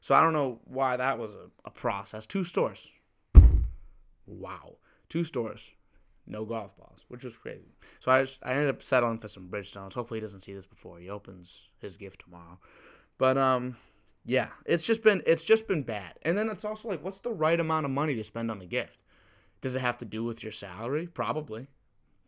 So 0.00 0.14
I 0.14 0.20
don't 0.20 0.32
know 0.32 0.60
why 0.64 0.96
that 0.96 1.18
was 1.18 1.32
a, 1.32 1.50
a 1.64 1.70
process. 1.70 2.26
Two 2.26 2.44
stores. 2.44 2.88
Wow 4.26 4.76
two 5.12 5.24
stores, 5.24 5.72
no 6.26 6.46
golf 6.46 6.74
balls, 6.78 7.00
which 7.08 7.22
was 7.22 7.36
crazy. 7.36 7.76
So 8.00 8.10
I 8.10 8.22
just, 8.22 8.40
I 8.42 8.52
ended 8.52 8.70
up 8.70 8.82
settling 8.82 9.18
for 9.18 9.28
some 9.28 9.50
Bridgestones. 9.50 9.92
Hopefully 9.92 10.20
he 10.20 10.22
doesn't 10.22 10.40
see 10.40 10.54
this 10.54 10.64
before 10.64 10.98
he 10.98 11.10
opens 11.10 11.68
his 11.78 11.98
gift 11.98 12.22
tomorrow. 12.24 12.58
But 13.18 13.36
um, 13.36 13.76
yeah, 14.24 14.48
it's 14.64 14.84
just 14.84 15.02
been 15.02 15.22
it's 15.26 15.44
just 15.44 15.66
been 15.66 15.82
bad. 15.82 16.14
And 16.22 16.36
then 16.36 16.48
it's 16.48 16.64
also 16.64 16.88
like, 16.88 17.02
what's 17.02 17.20
the 17.20 17.32
right 17.32 17.58
amount 17.58 17.86
of 17.86 17.92
money 17.92 18.14
to 18.14 18.24
spend 18.24 18.50
on 18.50 18.60
a 18.60 18.66
gift? 18.66 18.98
Does 19.60 19.74
it 19.74 19.80
have 19.80 19.98
to 19.98 20.04
do 20.04 20.24
with 20.24 20.42
your 20.42 20.52
salary? 20.52 21.06
Probably. 21.06 21.68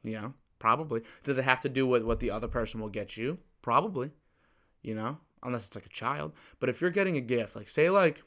You 0.02 0.12
know, 0.12 0.34
probably. 0.58 1.02
Does 1.22 1.38
it 1.38 1.44
have 1.44 1.60
to 1.60 1.68
do 1.68 1.86
with 1.86 2.02
what 2.02 2.20
the 2.20 2.30
other 2.30 2.48
person 2.48 2.80
will 2.80 2.88
get 2.88 3.16
you? 3.16 3.38
Probably. 3.62 4.10
You 4.82 4.94
know, 4.94 5.18
unless 5.42 5.66
it's 5.66 5.76
like 5.76 5.86
a 5.86 5.90
child. 5.90 6.32
But 6.60 6.68
if 6.68 6.80
you're 6.80 6.90
getting 6.90 7.16
a 7.16 7.22
gift, 7.22 7.56
like 7.56 7.68
say 7.68 7.90
like 7.90 8.22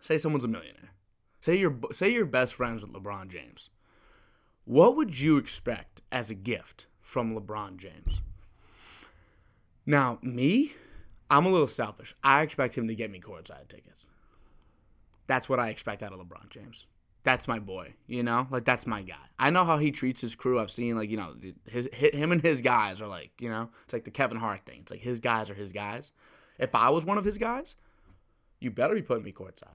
say 0.00 0.18
someone's 0.18 0.44
a 0.44 0.48
millionaire 0.48 0.94
Say 1.44 1.56
you're 1.56 1.76
say 1.92 2.10
you're 2.10 2.24
best 2.24 2.54
friends 2.54 2.80
with 2.80 2.94
LeBron 2.94 3.28
James. 3.28 3.68
What 4.64 4.96
would 4.96 5.20
you 5.20 5.36
expect 5.36 6.00
as 6.10 6.30
a 6.30 6.34
gift 6.34 6.86
from 7.02 7.38
LeBron 7.38 7.76
James? 7.76 8.22
Now, 9.84 10.18
me, 10.22 10.72
I'm 11.34 11.46
a 11.46 11.50
little 11.50 11.66
selfish. 11.66 12.14
I 12.22 12.42
expect 12.42 12.78
him 12.78 12.86
to 12.86 12.94
get 12.94 13.10
me 13.10 13.20
courtside 13.20 13.66
tickets. 13.66 14.06
That's 15.26 15.48
what 15.48 15.58
I 15.58 15.70
expect 15.70 16.00
out 16.04 16.12
of 16.12 16.20
LeBron 16.20 16.48
James. 16.48 16.86
That's 17.24 17.48
my 17.48 17.58
boy, 17.58 17.94
you 18.06 18.22
know? 18.22 18.46
Like 18.52 18.64
that's 18.64 18.86
my 18.86 19.02
guy. 19.02 19.26
I 19.36 19.50
know 19.50 19.64
how 19.64 19.78
he 19.78 19.90
treats 19.90 20.20
his 20.20 20.36
crew. 20.36 20.60
I've 20.60 20.70
seen 20.70 20.94
like, 20.94 21.10
you 21.10 21.16
know, 21.16 21.34
his 21.66 21.88
him 21.92 22.30
and 22.30 22.40
his 22.40 22.60
guys 22.60 23.00
are 23.00 23.08
like, 23.08 23.32
you 23.40 23.48
know, 23.48 23.70
it's 23.84 23.92
like 23.92 24.04
the 24.04 24.12
Kevin 24.12 24.38
Hart 24.38 24.60
thing. 24.64 24.82
It's 24.82 24.92
like 24.92 25.00
his 25.00 25.18
guys 25.18 25.50
are 25.50 25.54
his 25.54 25.72
guys. 25.72 26.12
If 26.56 26.72
I 26.72 26.90
was 26.90 27.04
one 27.04 27.18
of 27.18 27.24
his 27.24 27.36
guys, 27.36 27.74
you 28.60 28.70
better 28.70 28.94
be 28.94 29.02
putting 29.02 29.24
me 29.24 29.32
courtside. 29.32 29.74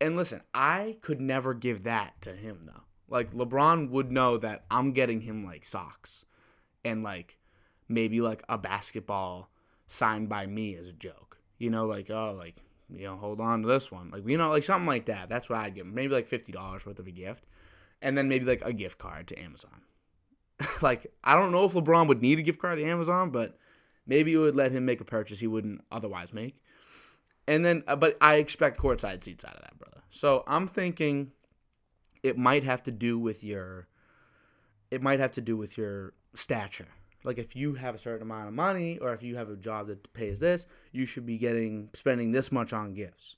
And 0.00 0.16
listen, 0.16 0.42
I 0.54 0.98
could 1.00 1.20
never 1.20 1.52
give 1.52 1.82
that 1.82 2.20
to 2.20 2.36
him 2.36 2.60
though. 2.66 2.84
Like 3.08 3.32
LeBron 3.32 3.90
would 3.90 4.12
know 4.12 4.38
that 4.38 4.66
I'm 4.70 4.92
getting 4.92 5.22
him 5.22 5.44
like 5.44 5.64
socks 5.64 6.26
and 6.84 7.02
like 7.02 7.38
maybe 7.88 8.20
like 8.20 8.44
a 8.48 8.56
basketball 8.56 9.48
signed 9.92 10.28
by 10.28 10.46
me 10.46 10.74
as 10.76 10.86
a 10.86 10.92
joke. 10.92 11.38
You 11.58 11.70
know, 11.70 11.86
like 11.86 12.10
oh 12.10 12.34
like 12.38 12.56
you 12.88 13.04
know, 13.04 13.16
hold 13.16 13.40
on 13.40 13.62
to 13.62 13.68
this 13.68 13.90
one. 13.90 14.10
Like 14.10 14.26
you 14.26 14.38
know, 14.38 14.50
like 14.50 14.64
something 14.64 14.86
like 14.86 15.06
that. 15.06 15.28
That's 15.28 15.48
what 15.48 15.60
I'd 15.60 15.74
give 15.74 15.86
him. 15.86 15.94
Maybe 15.94 16.14
like 16.14 16.26
fifty 16.26 16.52
dollars 16.52 16.86
worth 16.86 16.98
of 16.98 17.06
a 17.06 17.12
gift. 17.12 17.44
And 18.00 18.18
then 18.18 18.28
maybe 18.28 18.44
like 18.44 18.62
a 18.64 18.72
gift 18.72 18.98
card 18.98 19.28
to 19.28 19.38
Amazon. 19.38 19.82
like 20.82 21.06
I 21.22 21.36
don't 21.36 21.52
know 21.52 21.64
if 21.64 21.72
LeBron 21.72 22.08
would 22.08 22.22
need 22.22 22.38
a 22.38 22.42
gift 22.42 22.60
card 22.60 22.78
to 22.78 22.84
Amazon, 22.84 23.30
but 23.30 23.58
maybe 24.06 24.32
it 24.32 24.38
would 24.38 24.56
let 24.56 24.72
him 24.72 24.84
make 24.84 25.00
a 25.00 25.04
purchase 25.04 25.40
he 25.40 25.46
wouldn't 25.46 25.82
otherwise 25.90 26.32
make. 26.32 26.60
And 27.46 27.64
then, 27.64 27.82
uh, 27.86 27.96
but 27.96 28.16
I 28.20 28.36
expect 28.36 28.80
courtside 28.80 29.24
seats 29.24 29.44
out 29.44 29.56
of 29.56 29.62
that, 29.62 29.78
brother. 29.78 30.02
So 30.10 30.44
I'm 30.46 30.68
thinking 30.68 31.32
it 32.22 32.38
might 32.38 32.62
have 32.64 32.82
to 32.84 32.92
do 32.92 33.18
with 33.18 33.42
your, 33.42 33.88
it 34.90 35.02
might 35.02 35.18
have 35.18 35.32
to 35.32 35.40
do 35.40 35.56
with 35.56 35.76
your 35.76 36.12
stature. 36.34 36.88
Like 37.24 37.38
if 37.38 37.54
you 37.54 37.74
have 37.74 37.94
a 37.94 37.98
certain 37.98 38.22
amount 38.22 38.48
of 38.48 38.54
money, 38.54 38.98
or 38.98 39.12
if 39.12 39.22
you 39.22 39.36
have 39.36 39.48
a 39.48 39.56
job 39.56 39.86
that 39.88 40.12
pays 40.12 40.40
this, 40.40 40.66
you 40.90 41.06
should 41.06 41.26
be 41.26 41.38
getting 41.38 41.90
spending 41.94 42.32
this 42.32 42.50
much 42.50 42.72
on 42.72 42.94
gifts. 42.94 43.36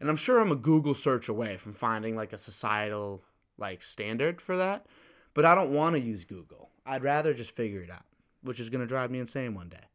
And 0.00 0.08
I'm 0.08 0.16
sure 0.16 0.40
I'm 0.40 0.52
a 0.52 0.56
Google 0.56 0.94
search 0.94 1.28
away 1.28 1.56
from 1.56 1.72
finding 1.72 2.16
like 2.16 2.32
a 2.32 2.38
societal 2.38 3.22
like 3.58 3.82
standard 3.82 4.40
for 4.40 4.56
that, 4.56 4.86
but 5.34 5.44
I 5.44 5.54
don't 5.54 5.72
want 5.72 5.96
to 5.96 6.00
use 6.00 6.24
Google. 6.24 6.70
I'd 6.86 7.02
rather 7.02 7.34
just 7.34 7.50
figure 7.50 7.82
it 7.82 7.90
out, 7.90 8.04
which 8.42 8.60
is 8.60 8.70
going 8.70 8.80
to 8.80 8.86
drive 8.86 9.10
me 9.10 9.18
insane 9.18 9.54
one 9.54 9.68
day. 9.68 9.88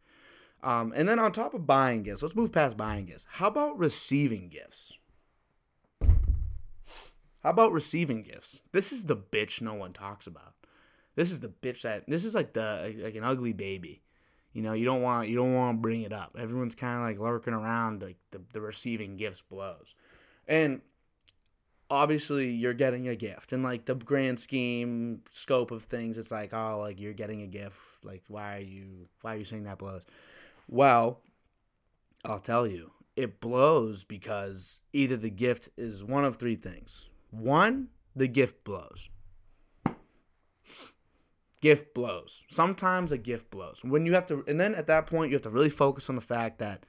Um, 0.61 0.93
and 0.95 1.07
then 1.07 1.19
on 1.19 1.31
top 1.31 1.53
of 1.53 1.67
buying 1.67 2.03
gifts, 2.03 2.21
let's 2.21 2.35
move 2.35 2.51
past 2.51 2.77
buying 2.77 3.05
gifts. 3.05 3.25
How 3.31 3.47
about 3.47 3.77
receiving 3.77 4.49
gifts? 4.49 4.93
How 7.43 7.49
about 7.49 7.73
receiving 7.73 8.23
gifts? 8.23 8.61
This 8.71 8.93
is 8.93 9.05
the 9.05 9.17
bitch 9.17 9.61
no 9.61 9.73
one 9.73 9.91
talks 9.91 10.25
about. 10.25 10.52
This 11.15 11.31
is 11.31 11.39
the 11.39 11.49
bitch 11.49 11.81
that 11.81 12.05
this 12.07 12.25
is 12.25 12.35
like 12.35 12.53
the 12.53 12.95
like 13.01 13.15
an 13.15 13.23
ugly 13.23 13.53
baby. 13.53 14.01
You 14.51 14.61
know, 14.61 14.73
you 14.73 14.85
don't 14.85 15.01
want 15.01 15.29
you 15.29 15.35
don't 15.35 15.53
want 15.53 15.77
to 15.77 15.81
bring 15.81 16.01
it 16.01 16.13
up. 16.13 16.35
Everyone's 16.39 16.75
kind 16.75 16.97
of 16.97 17.03
like 17.03 17.19
lurking 17.19 17.53
around 17.53 18.01
like 18.01 18.17
the 18.31 18.41
the 18.51 18.61
receiving 18.61 19.17
gifts 19.17 19.41
blows. 19.41 19.95
And 20.47 20.81
obviously 21.89 22.49
you're 22.49 22.73
getting 22.73 23.07
a 23.07 23.15
gift 23.15 23.53
and 23.53 23.61
like 23.61 23.85
the 23.85 23.93
grand 23.93 24.39
scheme 24.39 25.21
scope 25.31 25.69
of 25.69 25.83
things 25.83 26.17
it's 26.17 26.31
like 26.31 26.51
oh 26.51 26.79
like 26.79 26.99
you're 26.99 27.13
getting 27.13 27.41
a 27.41 27.45
gift 27.45 27.77
like 28.03 28.23
why 28.29 28.55
are 28.55 28.61
you 28.61 29.07
why 29.21 29.35
are 29.35 29.37
you 29.37 29.43
saying 29.43 29.65
that 29.65 29.77
blows 29.77 30.03
well, 30.67 31.21
I'll 32.23 32.39
tell 32.39 32.65
you, 32.65 32.91
it 33.15 33.39
blows 33.39 34.03
because 34.03 34.81
either 34.93 35.17
the 35.17 35.29
gift 35.29 35.69
is 35.77 36.03
one 36.03 36.25
of 36.25 36.37
three 36.37 36.55
things. 36.55 37.09
One, 37.31 37.89
the 38.15 38.27
gift 38.27 38.63
blows. 38.63 39.09
Gift 41.63 41.93
blows. 41.93 42.43
Sometimes 42.49 43.13
a 43.13 43.17
gift 43.17 43.49
blows. 43.49 43.85
When 43.85 44.05
you 44.05 44.15
have 44.15 44.25
to, 44.25 44.43
and 44.49 44.59
then 44.59 44.75
at 44.75 44.87
that 44.87 45.07
point, 45.07 45.31
you 45.31 45.35
have 45.35 45.43
to 45.43 45.49
really 45.49 45.69
focus 45.69 46.09
on 46.09 46.15
the 46.15 46.21
fact 46.21 46.59
that 46.59 46.85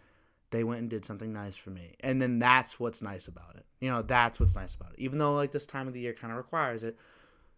they 0.51 0.65
went 0.65 0.81
and 0.81 0.91
did 0.91 1.05
something 1.05 1.33
nice 1.33 1.55
for 1.55 1.71
me. 1.71 1.95
And 2.01 2.21
then 2.21 2.41
that's 2.41 2.81
what's 2.81 3.01
nice 3.01 3.29
about 3.29 3.55
it. 3.55 3.67
You 3.79 3.89
know, 3.89 4.03
that's 4.03 4.41
what's 4.41 4.57
nice 4.57 4.75
about 4.75 4.95
it. 4.95 4.99
Even 4.99 5.21
though, 5.21 5.33
like, 5.37 5.53
this 5.53 5.65
time 5.65 5.87
of 5.87 5.95
the 5.95 6.01
year 6.01 6.13
kind 6.13 6.33
of 6.33 6.37
requires 6.37 6.83
it, 6.83 6.99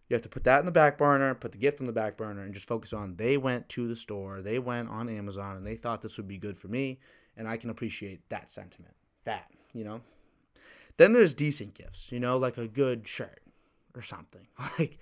you 0.07 0.13
have 0.13 0.21
to 0.21 0.29
put 0.29 0.43
that 0.43 0.59
in 0.59 0.67
the 0.67 0.71
back 0.71 0.95
burner, 0.95 1.33
put 1.33 1.53
the 1.53 1.57
gift 1.57 1.79
in 1.79 1.87
the 1.87 1.91
back 1.91 2.17
burner, 2.17 2.43
and 2.43 2.53
just 2.53 2.67
focus 2.67 2.93
on 2.93 3.15
they 3.15 3.35
went 3.35 3.67
to 3.69 3.87
the 3.87 3.95
store, 3.95 4.43
they 4.43 4.59
went 4.59 4.87
on 4.87 5.09
Amazon, 5.09 5.57
and 5.57 5.65
they 5.65 5.75
thought 5.75 6.03
this 6.03 6.17
would 6.17 6.27
be 6.27 6.37
good 6.37 6.55
for 6.55 6.67
me, 6.67 6.99
and 7.35 7.47
I 7.47 7.57
can 7.57 7.71
appreciate 7.71 8.29
that 8.29 8.51
sentiment. 8.51 8.93
That, 9.23 9.49
you 9.73 9.83
know? 9.83 10.01
Then 10.97 11.13
there's 11.13 11.33
decent 11.33 11.73
gifts, 11.73 12.11
you 12.11 12.19
know, 12.19 12.37
like 12.37 12.59
a 12.59 12.67
good 12.67 13.07
shirt 13.07 13.41
or 13.95 14.03
something. 14.03 14.49
Like, 14.77 14.99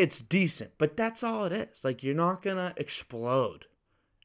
it's 0.00 0.22
decent, 0.22 0.72
but 0.78 0.96
that's 0.96 1.22
all 1.22 1.44
it 1.44 1.52
is. 1.52 1.84
Like, 1.84 2.02
you're 2.02 2.14
not 2.14 2.40
gonna 2.40 2.72
explode 2.78 3.66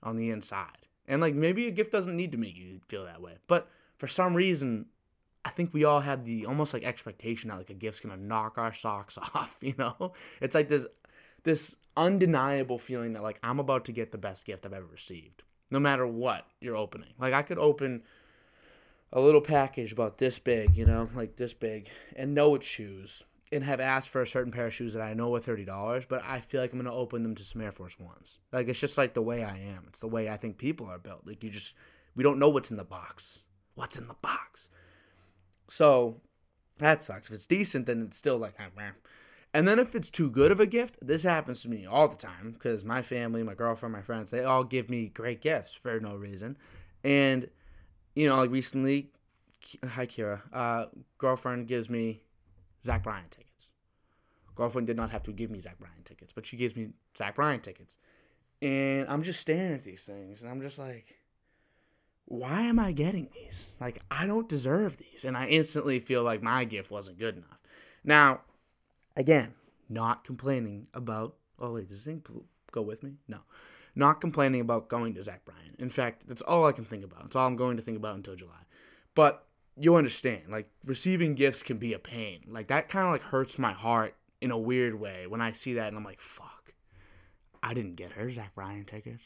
on 0.01 0.15
the 0.15 0.29
inside. 0.29 0.87
And, 1.05 1.21
like, 1.21 1.35
maybe 1.35 1.67
a 1.67 1.71
gift 1.71 1.91
doesn't 1.91 2.15
need 2.15 2.31
to 2.31 2.37
make 2.37 2.55
you 2.55 2.79
feel 2.87 3.03
that 3.03 3.21
way, 3.21 3.33
but 3.47 3.67
for 3.97 4.07
some 4.07 4.33
reason, 4.35 4.85
I 5.43 5.49
think 5.49 5.73
we 5.73 5.83
all 5.83 5.99
have 5.99 6.23
the 6.23 6.45
almost 6.45 6.73
like 6.73 6.83
expectation 6.83 7.49
that 7.49 7.57
like 7.57 7.69
a 7.69 7.75
gift's 7.75 7.99
gonna 7.99 8.17
knock 8.17 8.57
our 8.57 8.73
socks 8.73 9.17
off, 9.35 9.57
you 9.61 9.75
know? 9.77 10.13
It's 10.41 10.55
like 10.55 10.69
this 10.69 10.87
this 11.43 11.75
undeniable 11.95 12.79
feeling 12.79 13.13
that 13.13 13.21
like 13.21 13.39
I'm 13.43 13.59
about 13.59 13.85
to 13.85 13.91
get 13.91 14.11
the 14.11 14.17
best 14.17 14.45
gift 14.45 14.65
I've 14.65 14.73
ever 14.73 14.87
received. 14.87 15.43
No 15.69 15.79
matter 15.79 16.07
what 16.07 16.47
you're 16.59 16.75
opening. 16.75 17.13
Like 17.19 17.33
I 17.33 17.43
could 17.43 17.59
open 17.59 18.01
a 19.13 19.21
little 19.21 19.41
package 19.41 19.91
about 19.91 20.17
this 20.17 20.39
big, 20.39 20.75
you 20.75 20.85
know, 20.85 21.09
like 21.15 21.35
this 21.35 21.53
big, 21.53 21.89
and 22.15 22.33
know 22.33 22.55
it's 22.55 22.65
shoes 22.65 23.23
and 23.51 23.63
have 23.63 23.79
asked 23.79 24.09
for 24.09 24.21
a 24.21 24.27
certain 24.27 24.51
pair 24.51 24.67
of 24.67 24.73
shoes 24.73 24.93
that 24.93 25.01
I 25.01 25.13
know 25.13 25.33
are 25.35 25.39
thirty 25.39 25.65
dollars, 25.65 26.05
but 26.05 26.23
I 26.23 26.39
feel 26.39 26.61
like 26.61 26.73
I'm 26.73 26.79
gonna 26.79 26.93
open 26.93 27.23
them 27.23 27.35
to 27.35 27.43
some 27.43 27.61
Air 27.61 27.71
Force 27.71 27.99
Ones. 27.99 28.39
Like 28.51 28.67
it's 28.67 28.79
just 28.79 28.97
like 28.97 29.13
the 29.13 29.21
way 29.21 29.43
I 29.43 29.57
am. 29.57 29.85
It's 29.87 29.99
the 29.99 30.07
way 30.07 30.29
I 30.29 30.37
think 30.37 30.57
people 30.57 30.87
are 30.87 30.97
built. 30.97 31.21
Like 31.25 31.43
you 31.43 31.49
just 31.49 31.73
we 32.15 32.23
don't 32.23 32.39
know 32.39 32.49
what's 32.49 32.71
in 32.71 32.77
the 32.77 32.83
box. 32.83 33.43
What's 33.75 33.97
in 33.97 34.07
the 34.07 34.15
box? 34.15 34.69
So 35.67 36.21
that 36.77 37.03
sucks. 37.03 37.27
If 37.27 37.33
it's 37.33 37.45
decent, 37.45 37.85
then 37.85 38.01
it's 38.01 38.17
still 38.17 38.37
like, 38.37 38.53
ah, 38.59 38.69
and 39.53 39.65
then 39.65 39.79
if 39.79 39.95
it's 39.95 40.09
too 40.09 40.29
good 40.29 40.51
of 40.51 40.59
a 40.59 40.65
gift, 40.65 40.97
this 41.01 41.23
happens 41.23 41.61
to 41.61 41.69
me 41.69 41.85
all 41.85 42.09
the 42.09 42.17
time 42.17 42.51
because 42.51 42.83
my 42.83 43.01
family, 43.01 43.41
my 43.41 43.53
girlfriend, 43.53 43.93
my 43.93 44.01
friends, 44.01 44.29
they 44.29 44.43
all 44.43 44.65
give 44.65 44.89
me 44.89 45.07
great 45.07 45.39
gifts 45.39 45.73
for 45.73 45.97
no 46.01 46.15
reason. 46.15 46.57
And, 47.05 47.49
you 48.15 48.27
know, 48.27 48.35
like 48.35 48.51
recently, 48.51 49.11
hi 49.81 50.07
Kira, 50.07 50.41
uh, 50.51 50.87
girlfriend 51.17 51.67
gives 51.67 51.89
me 51.89 52.24
Zach 52.85 53.03
Bryan 53.03 53.25
tickets. 53.29 53.71
Girlfriend 54.55 54.87
did 54.87 54.95
not 54.95 55.11
have 55.11 55.23
to 55.23 55.33
give 55.33 55.51
me 55.51 55.59
Zach 55.59 55.79
Bryan 55.79 56.03
tickets, 56.05 56.31
but 56.33 56.45
she 56.45 56.55
gives 56.55 56.75
me 56.75 56.89
Zach 57.17 57.35
Bryan 57.35 57.59
tickets. 57.59 57.97
And 58.61 59.07
I'm 59.09 59.23
just 59.23 59.41
staring 59.41 59.73
at 59.73 59.83
these 59.83 60.05
things 60.05 60.41
and 60.41 60.49
I'm 60.49 60.61
just 60.61 60.79
like, 60.79 61.17
why 62.25 62.61
am 62.61 62.79
I 62.79 62.91
getting 62.91 63.29
these? 63.33 63.65
Like, 63.79 64.01
I 64.09 64.25
don't 64.25 64.49
deserve 64.49 64.97
these. 64.97 65.25
And 65.25 65.37
I 65.37 65.47
instantly 65.47 65.99
feel 65.99 66.23
like 66.23 66.41
my 66.41 66.63
gift 66.63 66.89
wasn't 66.89 67.19
good 67.19 67.35
enough. 67.37 67.59
Now, 68.03 68.41
again, 69.15 69.53
not 69.89 70.23
complaining 70.23 70.87
about, 70.93 71.35
oh, 71.59 71.73
wait, 71.73 71.89
does 71.89 71.97
this 71.97 72.05
thing 72.05 72.23
go 72.71 72.81
with 72.81 73.03
me? 73.03 73.15
No. 73.27 73.39
Not 73.93 74.19
complaining 74.21 74.61
about 74.61 74.89
going 74.89 75.13
to 75.13 75.23
Zach 75.23 75.45
Bryan. 75.45 75.75
In 75.77 75.89
fact, 75.89 76.27
that's 76.27 76.41
all 76.41 76.65
I 76.65 76.71
can 76.71 76.85
think 76.85 77.03
about. 77.03 77.25
It's 77.25 77.35
all 77.35 77.47
I'm 77.47 77.55
going 77.55 77.77
to 77.77 77.83
think 77.83 77.97
about 77.97 78.15
until 78.15 78.35
July. 78.35 78.65
But 79.13 79.45
you 79.77 79.95
understand, 79.95 80.43
like, 80.49 80.69
receiving 80.85 81.35
gifts 81.35 81.63
can 81.63 81.77
be 81.77 81.93
a 81.93 81.99
pain. 81.99 82.45
Like, 82.47 82.67
that 82.67 82.89
kind 82.89 83.05
of 83.05 83.11
like 83.11 83.21
hurts 83.21 83.59
my 83.59 83.73
heart 83.73 84.15
in 84.41 84.51
a 84.51 84.57
weird 84.57 84.99
way 84.99 85.27
when 85.27 85.41
I 85.41 85.51
see 85.51 85.73
that 85.73 85.87
and 85.87 85.97
I'm 85.97 86.03
like, 86.03 86.21
fuck, 86.21 86.73
I 87.61 87.73
didn't 87.73 87.95
get 87.95 88.13
her 88.13 88.31
Zach 88.31 88.55
Bryan 88.55 88.85
tickets 88.85 89.23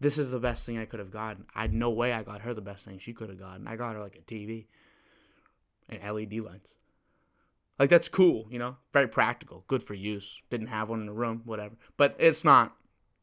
this 0.00 0.16
is 0.16 0.30
the 0.30 0.40
best 0.40 0.64
thing 0.64 0.78
I 0.78 0.86
could 0.86 0.98
have 0.98 1.10
gotten. 1.10 1.44
I 1.54 1.62
had 1.62 1.74
no 1.74 1.90
way 1.90 2.12
I 2.12 2.22
got 2.22 2.40
her 2.40 2.54
the 2.54 2.62
best 2.62 2.86
thing 2.86 2.98
she 2.98 3.12
could 3.12 3.28
have 3.28 3.38
gotten. 3.38 3.68
I 3.68 3.76
got 3.76 3.94
her 3.94 4.00
like 4.00 4.16
a 4.16 4.22
TV 4.22 4.66
and 5.90 6.02
LED 6.02 6.40
lights. 6.40 6.68
Like 7.78 7.90
that's 7.90 8.08
cool, 8.08 8.46
you 8.50 8.58
know, 8.58 8.76
very 8.92 9.08
practical, 9.08 9.64
good 9.68 9.82
for 9.82 9.94
use. 9.94 10.42
Didn't 10.50 10.68
have 10.68 10.88
one 10.88 11.00
in 11.00 11.06
the 11.06 11.12
room, 11.12 11.42
whatever. 11.44 11.76
But 11.96 12.16
it's 12.18 12.44
not, 12.44 12.74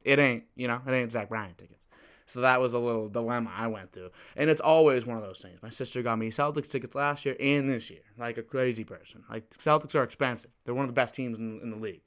it 0.04 0.20
ain't, 0.20 0.46
you 0.56 0.68
know, 0.68 0.82
it 0.86 0.92
ain't 0.92 1.12
Zach 1.12 1.30
Bryan 1.30 1.56
tickets. 1.58 1.84
So 2.28 2.42
that 2.42 2.62
was 2.62 2.74
a 2.74 2.80
little 2.80 3.10
dilemma 3.10 3.52
I 3.56 3.68
went 3.68 3.94
through, 3.94 4.12
and 4.36 4.50
it's 4.50 4.62
always 4.62 5.06
one 5.06 5.18
of 5.18 5.24
those 5.24 5.40
things. 5.40 5.60
My 5.64 5.70
sister 5.70 6.04
got 6.04 6.20
me 6.20 6.30
Celtics 6.30 6.70
tickets 6.70 6.94
last 6.94 7.26
year 7.26 7.36
and 7.40 7.70
this 7.70 7.90
year, 7.90 8.02
like 8.20 8.38
a 8.38 8.44
crazy 8.44 8.84
person. 8.84 9.24
Like 9.30 9.50
Celtics 9.52 9.96
are 9.96 10.04
expensive; 10.04 10.52
they're 10.66 10.76
one 10.76 10.84
of 10.84 10.90
the 10.90 10.94
best 10.94 11.16
teams 11.16 11.40
in, 11.40 11.60
in 11.62 11.72
the 11.72 11.78
league, 11.78 12.04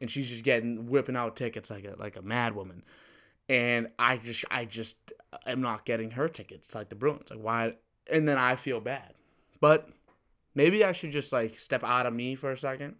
and 0.00 0.10
she's 0.10 0.28
just 0.28 0.44
getting 0.44 0.86
whipping 0.86 1.16
out 1.16 1.36
tickets 1.36 1.70
like 1.70 1.84
a 1.84 1.94
like 1.98 2.16
a 2.16 2.22
mad 2.22 2.56
woman 2.56 2.82
and 3.50 3.88
I 3.98 4.16
just 4.16 4.44
I 4.48 4.64
just 4.64 4.96
am 5.44 5.60
not 5.60 5.84
getting 5.84 6.12
her 6.12 6.28
tickets 6.28 6.72
like 6.72 6.88
the 6.88 6.94
Bruins. 6.94 7.30
Like 7.30 7.40
why? 7.40 7.74
And 8.08 8.26
then 8.28 8.38
I 8.38 8.54
feel 8.54 8.80
bad, 8.80 9.14
but 9.60 9.88
maybe 10.54 10.84
I 10.84 10.92
should 10.92 11.10
just 11.10 11.32
like 11.32 11.58
step 11.58 11.82
out 11.82 12.06
of 12.06 12.14
me 12.14 12.36
for 12.36 12.52
a 12.52 12.56
second. 12.56 12.94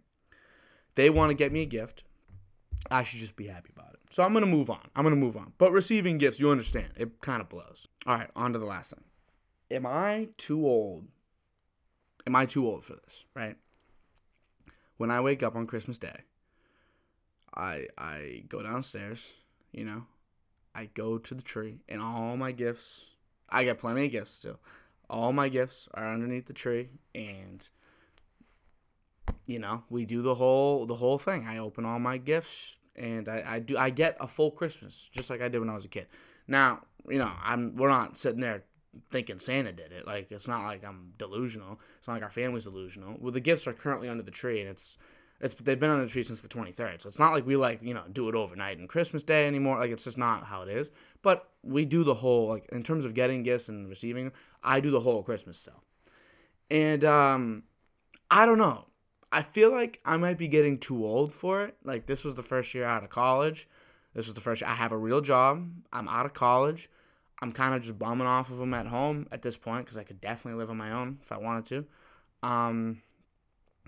They 0.95 1.09
want 1.09 1.29
to 1.29 1.35
get 1.35 1.53
me 1.53 1.61
a 1.61 1.65
gift. 1.65 2.03
I 2.89 3.03
should 3.03 3.21
just 3.21 3.37
be 3.37 3.47
happy 3.47 3.71
about 3.73 3.93
it. 3.93 4.00
So 4.11 4.23
I'm 4.23 4.33
gonna 4.33 4.45
move 4.45 4.69
on. 4.69 4.89
I'm 4.95 5.03
gonna 5.03 5.15
move 5.15 5.37
on. 5.37 5.53
But 5.57 5.71
receiving 5.71 6.17
gifts, 6.17 6.39
you 6.39 6.51
understand, 6.51 6.89
it 6.97 7.21
kind 7.21 7.41
of 7.41 7.49
blows. 7.49 7.87
All 8.05 8.15
right, 8.15 8.29
on 8.35 8.51
to 8.53 8.59
the 8.59 8.65
last 8.65 8.91
thing. 8.91 9.03
Am 9.71 9.85
I 9.85 10.27
too 10.37 10.67
old? 10.67 11.07
Am 12.27 12.35
I 12.35 12.45
too 12.45 12.67
old 12.67 12.83
for 12.83 12.93
this? 12.93 13.23
Right. 13.33 13.55
When 14.97 15.09
I 15.09 15.21
wake 15.21 15.41
up 15.41 15.55
on 15.55 15.65
Christmas 15.65 15.97
Day, 15.97 16.21
I 17.55 17.87
I 17.97 18.43
go 18.49 18.61
downstairs. 18.61 19.31
You 19.71 19.85
know, 19.85 20.03
I 20.75 20.89
go 20.93 21.17
to 21.17 21.33
the 21.33 21.41
tree 21.41 21.79
and 21.87 22.01
all 22.01 22.35
my 22.35 22.51
gifts, 22.51 23.11
I 23.49 23.63
got 23.63 23.79
plenty 23.79 24.05
of 24.05 24.11
gifts 24.11 24.33
still. 24.33 24.59
All 25.09 25.31
my 25.31 25.47
gifts 25.47 25.87
are 25.93 26.11
underneath 26.11 26.47
the 26.47 26.53
tree 26.53 26.89
and 27.15 27.67
you 29.45 29.59
know, 29.59 29.83
we 29.89 30.05
do 30.05 30.21
the 30.21 30.35
whole 30.35 30.85
the 30.85 30.95
whole 30.95 31.17
thing. 31.17 31.47
I 31.47 31.57
open 31.57 31.85
all 31.85 31.99
my 31.99 32.17
gifts 32.17 32.75
and 32.95 33.27
I, 33.29 33.43
I 33.45 33.59
do 33.59 33.77
I 33.77 33.89
get 33.89 34.17
a 34.19 34.27
full 34.27 34.51
Christmas 34.51 35.09
just 35.11 35.29
like 35.29 35.41
I 35.41 35.47
did 35.47 35.59
when 35.59 35.69
I 35.69 35.75
was 35.75 35.85
a 35.85 35.89
kid. 35.89 36.07
Now, 36.47 36.81
you 37.09 37.19
know, 37.19 37.31
I'm 37.43 37.75
we're 37.75 37.89
not 37.89 38.17
sitting 38.17 38.41
there 38.41 38.63
thinking 39.09 39.39
Santa 39.39 39.71
did 39.71 39.91
it. 39.91 40.05
Like 40.05 40.31
it's 40.31 40.47
not 40.47 40.63
like 40.63 40.83
I'm 40.83 41.13
delusional. 41.17 41.79
It's 41.97 42.07
not 42.07 42.15
like 42.15 42.23
our 42.23 42.29
family's 42.29 42.65
delusional. 42.65 43.15
Well, 43.19 43.31
the 43.31 43.39
gifts 43.39 43.67
are 43.67 43.73
currently 43.73 44.09
under 44.09 44.23
the 44.23 44.31
tree 44.31 44.59
and 44.59 44.69
it's 44.69 44.97
It's 45.39 45.55
they've 45.55 45.79
been 45.79 45.89
under 45.89 46.05
the 46.05 46.11
tree 46.11 46.23
since 46.23 46.41
the 46.41 46.47
23rd, 46.47 47.01
so 47.01 47.09
it's 47.09 47.17
not 47.19 47.33
like 47.33 47.45
we 47.47 47.55
like 47.55 47.79
you 47.81 47.93
know 47.93 48.03
do 48.11 48.29
it 48.29 48.35
overnight 48.35 48.77
and 48.77 48.87
Christmas 48.87 49.23
Day 49.23 49.47
anymore. 49.47 49.79
Like 49.79 49.91
it's 49.91 50.03
just 50.03 50.17
not 50.17 50.45
how 50.45 50.61
it 50.61 50.69
is. 50.69 50.91
But 51.21 51.49
we 51.63 51.85
do 51.85 52.03
the 52.03 52.15
whole 52.15 52.47
like 52.49 52.69
in 52.71 52.83
terms 52.83 53.05
of 53.05 53.13
getting 53.13 53.43
gifts 53.43 53.69
and 53.69 53.89
receiving. 53.89 54.31
I 54.63 54.79
do 54.79 54.91
the 54.91 54.99
whole 54.99 55.23
Christmas 55.23 55.57
still, 55.57 55.81
and 56.69 57.03
um, 57.03 57.63
I 58.29 58.45
don't 58.45 58.59
know. 58.59 58.85
I 59.31 59.43
feel 59.43 59.71
like 59.71 59.99
I 60.05 60.17
might 60.17 60.37
be 60.37 60.47
getting 60.47 60.77
too 60.77 61.05
old 61.05 61.33
for 61.33 61.63
it. 61.63 61.77
Like 61.83 62.05
this 62.05 62.23
was 62.23 62.35
the 62.35 62.43
first 62.43 62.73
year 62.73 62.85
out 62.85 63.03
of 63.03 63.09
college. 63.09 63.67
This 64.13 64.25
was 64.25 64.35
the 64.35 64.41
first 64.41 64.61
I 64.61 64.73
have 64.73 64.91
a 64.91 64.97
real 64.97 65.21
job. 65.21 65.71
I'm 65.93 66.07
out 66.09 66.25
of 66.25 66.33
college. 66.33 66.89
I'm 67.41 67.51
kind 67.51 67.73
of 67.73 67.81
just 67.81 67.97
bumming 67.97 68.27
off 68.27 68.51
of 68.51 68.57
them 68.57 68.73
at 68.73 68.87
home 68.87 69.27
at 69.31 69.41
this 69.41 69.57
point 69.57 69.85
because 69.85 69.97
I 69.97 70.03
could 70.03 70.21
definitely 70.21 70.59
live 70.59 70.69
on 70.69 70.77
my 70.77 70.91
own 70.91 71.19
if 71.21 71.31
I 71.31 71.37
wanted 71.37 71.65
to. 71.67 72.47
Um, 72.47 73.01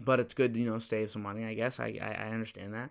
but 0.01 0.19
it's 0.19 0.33
good 0.33 0.53
to 0.53 0.59
you 0.59 0.65
know 0.65 0.79
save 0.79 1.11
some 1.11 1.21
money. 1.21 1.45
I 1.45 1.53
guess 1.53 1.79
I 1.79 1.97
I, 2.01 2.25
I 2.25 2.29
understand 2.29 2.73
that. 2.73 2.89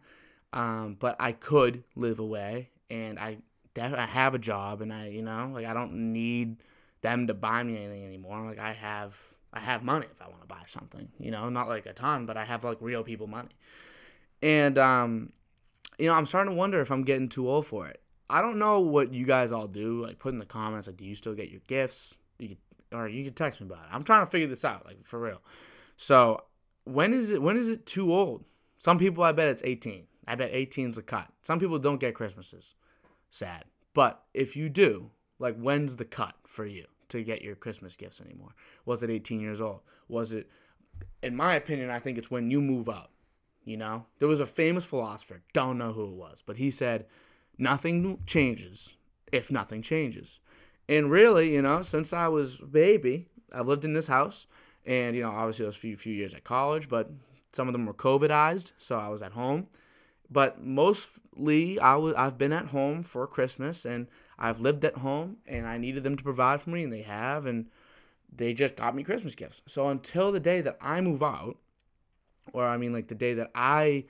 Um, 0.52 0.96
but 1.00 1.16
I 1.18 1.32
could 1.32 1.84
live 1.96 2.18
away, 2.18 2.70
and 2.90 3.18
I 3.18 3.38
def- 3.74 3.94
I 3.94 4.06
have 4.06 4.34
a 4.34 4.38
job, 4.38 4.82
and 4.82 4.92
I 4.92 5.08
you 5.08 5.22
know 5.22 5.50
like 5.52 5.66
I 5.66 5.72
don't 5.72 6.12
need 6.12 6.62
them 7.00 7.26
to 7.26 7.34
buy 7.34 7.62
me 7.62 7.76
anything 7.76 8.04
anymore. 8.04 8.44
Like 8.46 8.58
I 8.58 8.72
have 8.72 9.18
I 9.52 9.60
have 9.60 9.82
money 9.82 10.06
if 10.10 10.22
I 10.22 10.28
want 10.28 10.40
to 10.40 10.46
buy 10.46 10.62
something. 10.66 11.08
You 11.18 11.30
know, 11.30 11.48
not 11.48 11.68
like 11.68 11.86
a 11.86 11.92
ton, 11.92 12.26
but 12.26 12.36
I 12.36 12.44
have 12.44 12.64
like 12.64 12.78
real 12.80 13.02
people 13.02 13.26
money. 13.26 13.50
And 14.40 14.78
um, 14.78 15.32
you 15.98 16.06
know, 16.06 16.14
I'm 16.14 16.26
starting 16.26 16.52
to 16.52 16.56
wonder 16.56 16.80
if 16.80 16.90
I'm 16.90 17.04
getting 17.04 17.28
too 17.28 17.48
old 17.48 17.66
for 17.66 17.86
it. 17.86 18.00
I 18.30 18.40
don't 18.40 18.58
know 18.58 18.80
what 18.80 19.12
you 19.12 19.26
guys 19.26 19.52
all 19.52 19.66
do. 19.66 20.02
Like, 20.02 20.18
put 20.18 20.32
in 20.32 20.38
the 20.38 20.46
comments. 20.46 20.86
Like, 20.86 20.96
do 20.96 21.04
you 21.04 21.14
still 21.14 21.34
get 21.34 21.50
your 21.50 21.60
gifts? 21.66 22.16
You 22.38 22.48
could, 22.48 22.58
or 22.98 23.06
you 23.06 23.24
can 23.24 23.34
text 23.34 23.60
me 23.60 23.66
about 23.66 23.84
it. 23.84 23.90
I'm 23.94 24.04
trying 24.04 24.24
to 24.24 24.30
figure 24.30 24.48
this 24.48 24.64
out. 24.64 24.86
Like, 24.86 25.04
for 25.04 25.20
real. 25.20 25.42
So 25.96 26.44
when 26.84 27.12
is 27.12 27.30
it 27.30 27.42
when 27.42 27.56
is 27.56 27.68
it 27.68 27.86
too 27.86 28.12
old? 28.12 28.44
Some 28.76 28.98
people 28.98 29.22
I 29.22 29.32
bet 29.32 29.48
it's 29.48 29.62
18. 29.64 30.06
I 30.26 30.34
bet 30.34 30.50
18 30.52 30.90
is 30.90 30.98
a 30.98 31.02
cut. 31.02 31.28
Some 31.42 31.60
people 31.60 31.78
don't 31.78 32.00
get 32.00 32.14
Christmases. 32.14 32.74
Sad. 33.30 33.64
But 33.94 34.22
if 34.34 34.56
you 34.56 34.68
do, 34.68 35.10
like 35.38 35.56
when's 35.56 35.96
the 35.96 36.04
cut 36.04 36.34
for 36.46 36.64
you 36.64 36.86
to 37.12 37.22
get 37.22 37.42
your 37.42 37.54
Christmas 37.54 37.96
gifts 37.96 38.20
anymore? 38.20 38.54
Was 38.84 39.02
it 39.02 39.10
18 39.10 39.40
years 39.40 39.60
old? 39.60 39.80
Was 40.08 40.32
it 40.32 40.50
in 41.22 41.36
my 41.36 41.54
opinion, 41.54 41.90
I 41.90 41.98
think 41.98 42.18
it's 42.18 42.30
when 42.30 42.50
you 42.50 42.60
move 42.60 42.88
up. 42.88 43.10
You 43.64 43.76
know? 43.76 44.06
There 44.18 44.28
was 44.28 44.40
a 44.40 44.46
famous 44.46 44.84
philosopher, 44.84 45.42
don't 45.52 45.78
know 45.78 45.92
who 45.92 46.04
it 46.04 46.14
was, 46.14 46.42
but 46.44 46.56
he 46.56 46.70
said, 46.70 47.06
Nothing 47.58 48.18
changes 48.26 48.96
if 49.30 49.50
nothing 49.50 49.82
changes. 49.82 50.40
And 50.88 51.10
really, 51.10 51.52
you 51.52 51.62
know, 51.62 51.82
since 51.82 52.12
I 52.12 52.28
was 52.28 52.60
a 52.60 52.66
baby, 52.66 53.28
I've 53.52 53.68
lived 53.68 53.84
in 53.84 53.92
this 53.92 54.08
house 54.08 54.46
and, 54.84 55.14
you 55.14 55.22
know, 55.22 55.30
obviously 55.30 55.64
those 55.64 55.76
few 55.76 55.96
few 55.96 56.12
years 56.12 56.34
at 56.34 56.44
college, 56.44 56.88
but 56.88 57.10
some 57.52 57.68
of 57.68 57.72
them 57.72 57.86
were 57.86 57.94
COVIDized, 57.94 58.72
so 58.78 58.98
I 58.98 59.08
was 59.08 59.22
at 59.22 59.32
home. 59.32 59.68
But 60.30 60.64
mostly, 60.64 61.78
I 61.78 61.94
was 61.96 62.14
I've 62.14 62.38
been 62.38 62.52
at 62.52 62.68
home 62.68 63.02
for 63.02 63.26
Christmas, 63.26 63.84
and 63.84 64.08
I've 64.38 64.60
lived 64.60 64.84
at 64.84 64.98
home, 64.98 65.38
and 65.46 65.66
I 65.66 65.78
needed 65.78 66.02
them 66.02 66.16
to 66.16 66.24
provide 66.24 66.60
for 66.60 66.70
me, 66.70 66.84
and 66.84 66.92
they 66.92 67.02
have, 67.02 67.46
and 67.46 67.66
they 68.34 68.54
just 68.54 68.76
got 68.76 68.94
me 68.94 69.02
Christmas 69.02 69.34
gifts. 69.34 69.62
So 69.66 69.88
until 69.88 70.32
the 70.32 70.40
day 70.40 70.60
that 70.60 70.78
I 70.80 71.00
move 71.00 71.22
out, 71.22 71.58
or 72.52 72.66
I 72.66 72.76
mean, 72.76 72.92
like 72.92 73.08
the 73.08 73.14
day 73.14 73.34
that 73.34 73.50
I 73.54 74.04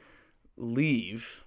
leave, 0.56 1.44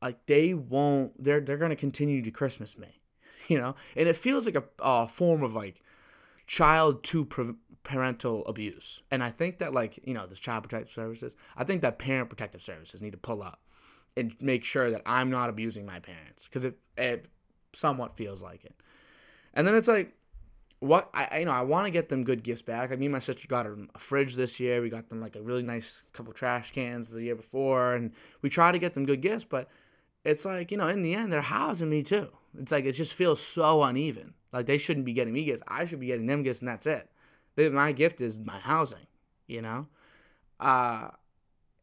like 0.00 0.26
they 0.26 0.54
won't. 0.54 1.22
They're 1.22 1.40
they're 1.40 1.56
gonna 1.56 1.76
continue 1.76 2.22
to 2.22 2.30
Christmas 2.30 2.78
me, 2.78 3.00
you 3.48 3.58
know, 3.58 3.74
and 3.94 4.08
it 4.08 4.16
feels 4.16 4.46
like 4.46 4.56
a, 4.56 4.64
a 4.78 5.08
form 5.08 5.42
of 5.42 5.54
like 5.54 5.82
child 6.46 7.02
to 7.04 7.24
pre- 7.24 7.54
parental 7.82 8.44
abuse. 8.46 9.02
And 9.10 9.22
I 9.22 9.30
think 9.30 9.58
that 9.58 9.72
like, 9.72 10.00
you 10.04 10.14
know, 10.14 10.26
the 10.26 10.34
child 10.34 10.64
protective 10.64 10.92
services, 10.92 11.36
I 11.56 11.64
think 11.64 11.82
that 11.82 11.98
parent 11.98 12.28
protective 12.28 12.62
services 12.62 13.00
need 13.00 13.12
to 13.12 13.18
pull 13.18 13.42
up 13.42 13.60
and 14.16 14.34
make 14.40 14.64
sure 14.64 14.90
that 14.90 15.02
I'm 15.06 15.30
not 15.30 15.50
abusing 15.50 15.86
my 15.86 16.00
parents 16.00 16.48
because 16.48 16.64
if, 16.64 16.74
it 16.96 17.26
somewhat 17.72 18.16
feels 18.16 18.42
like 18.42 18.64
it. 18.64 18.74
And 19.54 19.66
then 19.66 19.74
it's 19.74 19.88
like, 19.88 20.12
what 20.80 21.08
I 21.14 21.38
you 21.38 21.46
know 21.46 21.52
I 21.52 21.62
want 21.62 21.86
to 21.86 21.90
get 21.90 22.10
them 22.10 22.22
good 22.22 22.42
gifts 22.42 22.60
back. 22.60 22.90
Like 22.90 22.98
me 22.98 23.06
and 23.06 23.12
my 23.12 23.18
sister 23.18 23.48
got 23.48 23.66
a 23.66 23.98
fridge 23.98 24.34
this 24.34 24.60
year. 24.60 24.82
We 24.82 24.90
got 24.90 25.08
them 25.08 25.20
like 25.20 25.34
a 25.34 25.40
really 25.40 25.62
nice 25.62 26.02
couple 26.12 26.34
trash 26.34 26.72
cans 26.72 27.08
the 27.08 27.22
year 27.22 27.34
before, 27.34 27.94
and 27.94 28.12
we 28.42 28.50
try 28.50 28.72
to 28.72 28.78
get 28.78 28.92
them 28.92 29.06
good 29.06 29.22
gifts. 29.22 29.44
But 29.44 29.68
it's 30.22 30.44
like 30.44 30.70
you 30.70 30.76
know 30.76 30.88
in 30.88 31.02
the 31.02 31.14
end 31.14 31.32
they're 31.32 31.40
housing 31.40 31.88
me 31.88 32.02
too. 32.02 32.28
It's 32.58 32.72
like 32.72 32.84
it 32.84 32.92
just 32.92 33.14
feels 33.14 33.40
so 33.40 33.82
uneven. 33.82 34.34
Like 34.52 34.66
they 34.66 34.76
shouldn't 34.76 35.06
be 35.06 35.14
getting 35.14 35.32
me 35.32 35.44
gifts. 35.44 35.62
I 35.66 35.86
should 35.86 36.00
be 36.00 36.08
getting 36.08 36.26
them 36.26 36.42
gifts, 36.42 36.60
and 36.60 36.68
that's 36.68 36.86
it 36.86 37.08
my 37.56 37.92
gift 37.92 38.20
is 38.20 38.38
my 38.38 38.58
housing, 38.58 39.06
you 39.46 39.62
know. 39.62 39.86
Uh, 40.60 41.08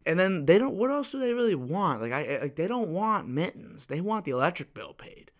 and 0.05 0.19
then 0.19 0.45
they 0.45 0.57
don't. 0.57 0.75
What 0.75 0.91
else 0.91 1.11
do 1.11 1.19
they 1.19 1.33
really 1.33 1.55
want? 1.55 2.01
Like 2.01 2.11
I 2.11 2.39
like 2.41 2.55
they 2.55 2.67
don't 2.67 2.89
want 2.89 3.27
mittens. 3.27 3.87
They 3.87 4.01
want 4.01 4.25
the 4.25 4.31
electric 4.31 4.73
bill 4.73 4.93
paid. 4.93 5.31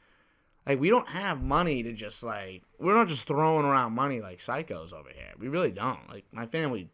Like 0.66 0.80
we 0.80 0.90
don't 0.90 1.10
have 1.10 1.42
money 1.42 1.84
to 1.84 1.92
just 1.94 2.24
like 2.24 2.64
we're 2.80 2.96
not 2.96 3.08
just 3.08 3.28
throwing 3.28 3.66
around 3.66 3.94
money 3.94 4.22
like 4.22 4.40
psychos 4.40 4.94
over 4.94 5.10
here. 5.14 5.34
We 5.38 5.48
really 5.48 5.72
don't. 5.72 6.10
Like 6.10 6.26
my 6.32 6.46
family, 6.46 6.90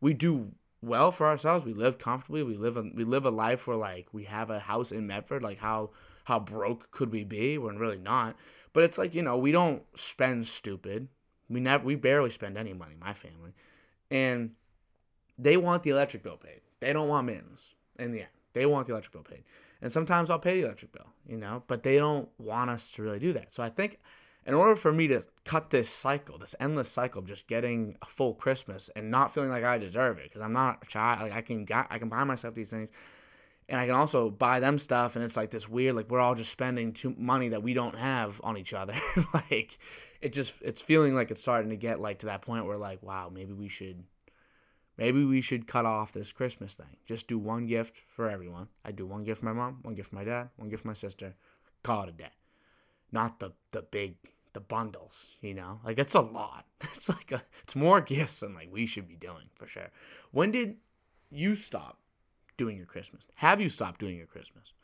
we 0.00 0.14
do 0.14 0.52
well 0.82 1.10
for 1.10 1.26
ourselves. 1.26 1.64
We 1.64 1.74
live 1.74 1.98
comfortably. 1.98 2.42
We 2.42 2.56
live 2.56 2.76
a, 2.76 2.82
we 2.94 3.04
live 3.04 3.24
a 3.24 3.30
life 3.30 3.66
where 3.66 3.76
like 3.76 4.08
we 4.12 4.24
have 4.24 4.50
a 4.50 4.60
house 4.60 4.92
in 4.92 5.06
Medford. 5.06 5.42
Like 5.42 5.58
how 5.58 5.90
how 6.24 6.38
broke 6.38 6.90
could 6.92 7.10
we 7.10 7.24
be? 7.24 7.58
We're 7.58 7.76
really 7.76 7.98
not. 7.98 8.36
But 8.72 8.84
it's 8.84 8.98
like 8.98 9.14
you 9.14 9.22
know 9.22 9.36
we 9.36 9.50
don't 9.50 9.82
spend 9.96 10.46
stupid. 10.46 11.08
We 11.48 11.58
never 11.58 11.84
we 11.84 11.96
barely 11.96 12.30
spend 12.30 12.56
any 12.56 12.72
money, 12.72 12.94
my 13.00 13.12
family. 13.12 13.54
And 14.10 14.52
they 15.36 15.56
want 15.56 15.82
the 15.82 15.90
electric 15.90 16.22
bill 16.22 16.36
paid. 16.36 16.60
They 16.78 16.92
don't 16.92 17.08
want 17.08 17.26
mittens 17.26 17.74
in 17.98 18.12
the 18.12 18.20
end. 18.20 18.28
They 18.52 18.66
want 18.66 18.86
the 18.86 18.92
electric 18.92 19.12
bill 19.12 19.22
paid. 19.22 19.44
And 19.82 19.92
sometimes 19.92 20.30
I'll 20.30 20.38
pay 20.38 20.60
the 20.60 20.66
electric 20.66 20.92
bill, 20.92 21.06
you 21.26 21.36
know, 21.36 21.62
but 21.66 21.82
they 21.82 21.96
don't 21.96 22.28
want 22.38 22.70
us 22.70 22.90
to 22.92 23.02
really 23.02 23.18
do 23.18 23.32
that. 23.32 23.54
So 23.54 23.62
I 23.62 23.70
think 23.70 23.98
in 24.46 24.54
order 24.54 24.76
for 24.76 24.92
me 24.92 25.06
to 25.08 25.24
cut 25.44 25.70
this 25.70 25.88
cycle, 25.88 26.38
this 26.38 26.54
endless 26.60 26.90
cycle 26.90 27.20
of 27.20 27.26
just 27.26 27.46
getting 27.46 27.96
a 28.02 28.06
full 28.06 28.34
Christmas 28.34 28.90
and 28.96 29.10
not 29.10 29.32
feeling 29.32 29.50
like 29.50 29.64
I 29.64 29.78
deserve 29.78 30.18
it, 30.18 30.24
because 30.24 30.42
I'm 30.42 30.52
not 30.52 30.82
a 30.82 30.86
child, 30.86 31.22
like 31.22 31.32
I 31.32 31.42
can 31.42 31.66
I 31.70 31.98
can 31.98 32.08
buy 32.08 32.24
myself 32.24 32.54
these 32.54 32.70
things, 32.70 32.90
and 33.68 33.80
I 33.80 33.86
can 33.86 33.94
also 33.94 34.30
buy 34.30 34.60
them 34.60 34.78
stuff, 34.78 35.16
and 35.16 35.24
it's 35.24 35.36
like 35.36 35.50
this 35.50 35.68
weird, 35.68 35.94
like 35.94 36.10
we're 36.10 36.20
all 36.20 36.34
just 36.34 36.50
spending 36.50 36.92
too 36.92 37.14
money 37.18 37.48
that 37.48 37.62
we 37.62 37.74
don't 37.74 37.96
have 37.96 38.40
on 38.42 38.56
each 38.56 38.72
other, 38.72 38.94
like 39.34 39.78
it 40.20 40.32
just 40.32 40.54
it's 40.62 40.82
feeling 40.82 41.14
like 41.14 41.30
it's 41.30 41.40
starting 41.40 41.70
to 41.70 41.76
get 41.76 42.00
like 42.00 42.18
to 42.20 42.26
that 42.26 42.42
point 42.42 42.66
where 42.66 42.76
like 42.76 43.02
wow 43.02 43.30
maybe 43.32 43.52
we 43.52 43.68
should 43.68 44.04
maybe 45.00 45.24
we 45.24 45.40
should 45.40 45.66
cut 45.66 45.84
off 45.84 46.12
this 46.12 46.30
christmas 46.30 46.74
thing. 46.74 46.96
Just 47.06 47.26
do 47.26 47.38
one 47.38 47.66
gift 47.66 47.98
for 48.06 48.30
everyone. 48.30 48.68
I 48.84 48.92
do 48.92 49.06
one 49.06 49.24
gift 49.24 49.40
for 49.40 49.46
my 49.46 49.52
mom 49.52 49.80
one 49.82 49.96
gift 49.96 50.10
for 50.10 50.16
my 50.16 50.24
dad 50.24 50.50
one 50.56 50.68
gift 50.68 50.82
for 50.82 50.88
my 50.88 50.94
sister. 50.94 51.34
Call 51.82 52.04
it 52.04 52.10
a 52.10 52.12
day. 52.12 52.32
Not 53.10 53.40
the 53.40 53.52
the 53.72 53.82
big 53.82 54.16
the 54.52 54.60
bundles 54.60 55.36
you 55.40 55.54
know? 55.54 55.80
Like 55.84 55.98
it's 55.98 56.14
a 56.14 56.20
lot. 56.20 56.66
It's 56.94 57.08
like 57.08 57.32
a 57.32 57.42
it's 57.62 57.74
more 57.74 58.02
gifts 58.02 58.40
than 58.40 58.54
like 58.54 58.68
we 58.70 58.84
should 58.86 59.08
be 59.08 59.16
doing 59.16 59.48
for 59.54 59.66
sure. 59.66 59.90
When 60.30 60.50
did 60.50 60.76
you 61.30 61.56
stop 61.56 61.98
doing 62.58 62.76
your 62.76 62.86
christmas? 62.86 63.26
Have 63.36 63.60
you 63.60 63.70
stopped 63.70 64.00
doing 64.00 64.18
your 64.18 64.26
christmas? 64.26 64.74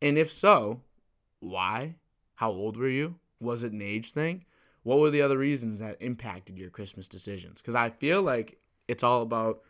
And 0.00 0.16
if 0.16 0.32
so 0.32 0.82
why? 1.40 1.96
How 2.36 2.50
old 2.50 2.76
were 2.76 2.88
you? 2.88 3.16
Was 3.40 3.62
it 3.62 3.72
an 3.72 3.82
age 3.82 4.12
thing? 4.12 4.44
What 4.82 5.00
were 5.00 5.10
the 5.10 5.22
other 5.22 5.38
reasons 5.38 5.80
that 5.80 5.96
impacted 6.00 6.58
your 6.58 6.70
Christmas 6.70 7.08
decisions? 7.08 7.60
Because 7.60 7.74
I 7.74 7.90
feel 7.90 8.22
like 8.22 8.58
it's 8.88 9.02
all 9.02 9.22
about 9.22 9.60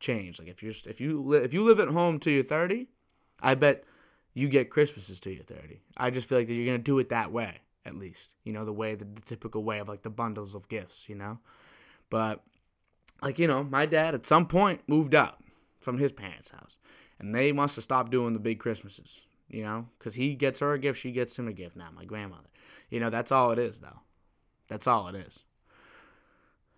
change. 0.00 0.38
Like 0.38 0.48
if 0.48 0.62
you're 0.62 0.74
if 0.86 1.00
you 1.00 1.32
if 1.34 1.52
you 1.52 1.62
live 1.62 1.80
at 1.80 1.88
home 1.88 2.18
till 2.18 2.32
you're 2.32 2.42
30, 2.42 2.88
I 3.40 3.54
bet 3.54 3.84
you 4.34 4.48
get 4.48 4.70
Christmases 4.70 5.20
till 5.20 5.32
you're 5.32 5.44
30. 5.44 5.80
I 5.96 6.10
just 6.10 6.28
feel 6.28 6.38
like 6.38 6.48
that 6.48 6.54
you're 6.54 6.66
gonna 6.66 6.78
do 6.78 6.98
it 6.98 7.08
that 7.10 7.32
way 7.32 7.60
at 7.84 7.96
least. 7.96 8.28
You 8.44 8.52
know 8.52 8.64
the 8.64 8.72
way 8.72 8.94
the, 8.94 9.04
the 9.04 9.20
typical 9.22 9.62
way 9.62 9.78
of 9.78 9.88
like 9.88 10.02
the 10.02 10.10
bundles 10.10 10.54
of 10.54 10.68
gifts. 10.68 11.08
You 11.08 11.14
know, 11.14 11.38
but 12.10 12.42
like 13.22 13.38
you 13.38 13.46
know 13.46 13.64
my 13.64 13.86
dad 13.86 14.14
at 14.14 14.26
some 14.26 14.46
point 14.46 14.80
moved 14.86 15.14
out 15.14 15.38
from 15.80 15.98
his 15.98 16.12
parents' 16.12 16.50
house, 16.50 16.76
and 17.18 17.34
they 17.34 17.52
must 17.52 17.76
have 17.76 17.84
stopped 17.84 18.10
doing 18.10 18.32
the 18.32 18.38
big 18.38 18.58
Christmases. 18.58 19.22
You 19.48 19.62
know, 19.62 19.88
because 19.98 20.14
he 20.14 20.34
gets 20.34 20.60
her 20.60 20.72
a 20.72 20.78
gift, 20.78 20.98
she 20.98 21.12
gets 21.12 21.38
him 21.38 21.46
a 21.46 21.52
gift 21.52 21.76
now. 21.76 21.88
My 21.94 22.04
grandmother. 22.04 22.48
You 22.88 23.00
know 23.00 23.10
that's 23.10 23.32
all 23.32 23.50
it 23.52 23.58
is 23.58 23.80
though. 23.80 24.00
That's 24.68 24.86
all 24.86 25.08
it 25.08 25.14
is. 25.14 25.44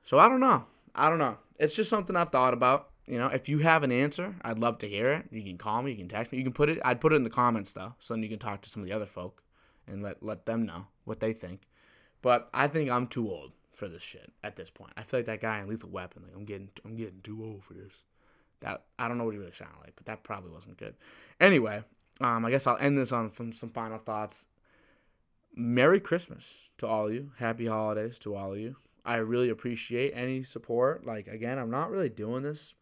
So 0.05 0.19
I 0.19 0.29
don't 0.29 0.41
know. 0.41 0.67
I 0.95 1.09
don't 1.09 1.19
know. 1.19 1.39
It's 1.59 1.75
just 1.75 1.91
something 1.91 2.17
I've 2.17 2.31
thought 2.31 2.55
about. 2.55 2.91
You 3.07 3.19
know, 3.19 3.27
if 3.27 3.49
you 3.49 3.59
have 3.59 3.83
an 3.83 3.93
answer, 3.93 4.35
I'd 4.43 4.59
love 4.59 4.79
to 4.79 4.89
hear 4.89 5.09
it. 5.09 5.27
You 5.31 5.43
can 5.43 5.59
call 5.59 5.83
me, 5.83 5.91
you 5.93 5.97
can 5.99 6.09
text 6.09 6.33
me, 6.33 6.39
you 6.39 6.45
can 6.45 6.53
put 6.55 6.71
it. 6.71 6.79
I'd 6.85 7.01
put 7.01 7.13
it 7.13 7.17
in 7.17 7.25
the 7.25 7.31
comments 7.31 7.73
though, 7.73 7.95
so 7.99 8.15
then 8.15 8.23
you 8.23 8.29
can 8.29 8.39
talk 8.39 8.63
to 8.63 8.71
some 8.71 8.83
of 8.83 8.89
the 8.89 8.95
other 8.95 9.07
folk 9.07 9.43
and 9.87 10.03
let 10.03 10.23
let 10.23 10.47
them 10.47 10.65
know 10.65 10.87
what 11.05 11.21
they 11.21 11.33
think. 11.33 11.69
But 12.23 12.49
I 12.55 12.69
think 12.69 12.91
I'm 12.91 13.07
too 13.07 13.31
old 13.31 13.53
for 13.75 13.89
this 13.89 14.03
shit 14.03 14.33
at 14.43 14.57
this 14.57 14.71
point. 14.71 14.93
I 14.97 15.03
feel 15.03 15.21
like 15.21 15.27
that 15.27 15.41
guy 15.41 15.61
in 15.61 15.69
Lethal 15.69 15.91
Weapon. 15.91 16.23
Like 16.23 16.35
I'm 16.35 16.45
getting 16.45 16.71
I'm 16.85 16.97
getting 16.97 17.21
too 17.23 17.45
old 17.45 17.65
for 17.65 17.75
this. 17.75 18.03
That 18.61 18.85
I 18.99 19.09
don't 19.09 19.19
know 19.19 19.25
what 19.25 19.35
he 19.35 19.39
really 19.39 19.53
sounded 19.53 19.81
like, 19.83 19.95
but 19.97 20.07
that 20.07 20.23
probably 20.23 20.51
wasn't 20.51 20.79
good. 20.79 20.95
Anyway, 21.39 21.83
um, 22.21 22.45
I 22.45 22.51
guess 22.51 22.67
I'll 22.67 22.79
end 22.79 22.97
this 22.97 23.13
on 23.13 23.29
from 23.29 23.53
some 23.53 23.71
final 23.71 23.99
thoughts. 23.99 24.47
Merry 25.55 26.01
Christmas 26.01 26.69
to 26.79 26.87
all 26.87 27.09
of 27.09 27.15
you. 27.15 27.33
Happy 27.39 27.67
holidays 27.67 28.19
to 28.21 28.35
all 28.35 28.53
of 28.53 28.59
you. 28.59 28.77
I 29.05 29.17
really 29.17 29.51
appreciate 29.51 30.13
any 30.15 30.43
support. 30.43 31.05
Like 31.05 31.29
again, 31.29 31.59
I'm 31.59 31.71
not 31.71 31.91
really 31.91 32.09
doing 32.09 32.43
this 32.43 32.75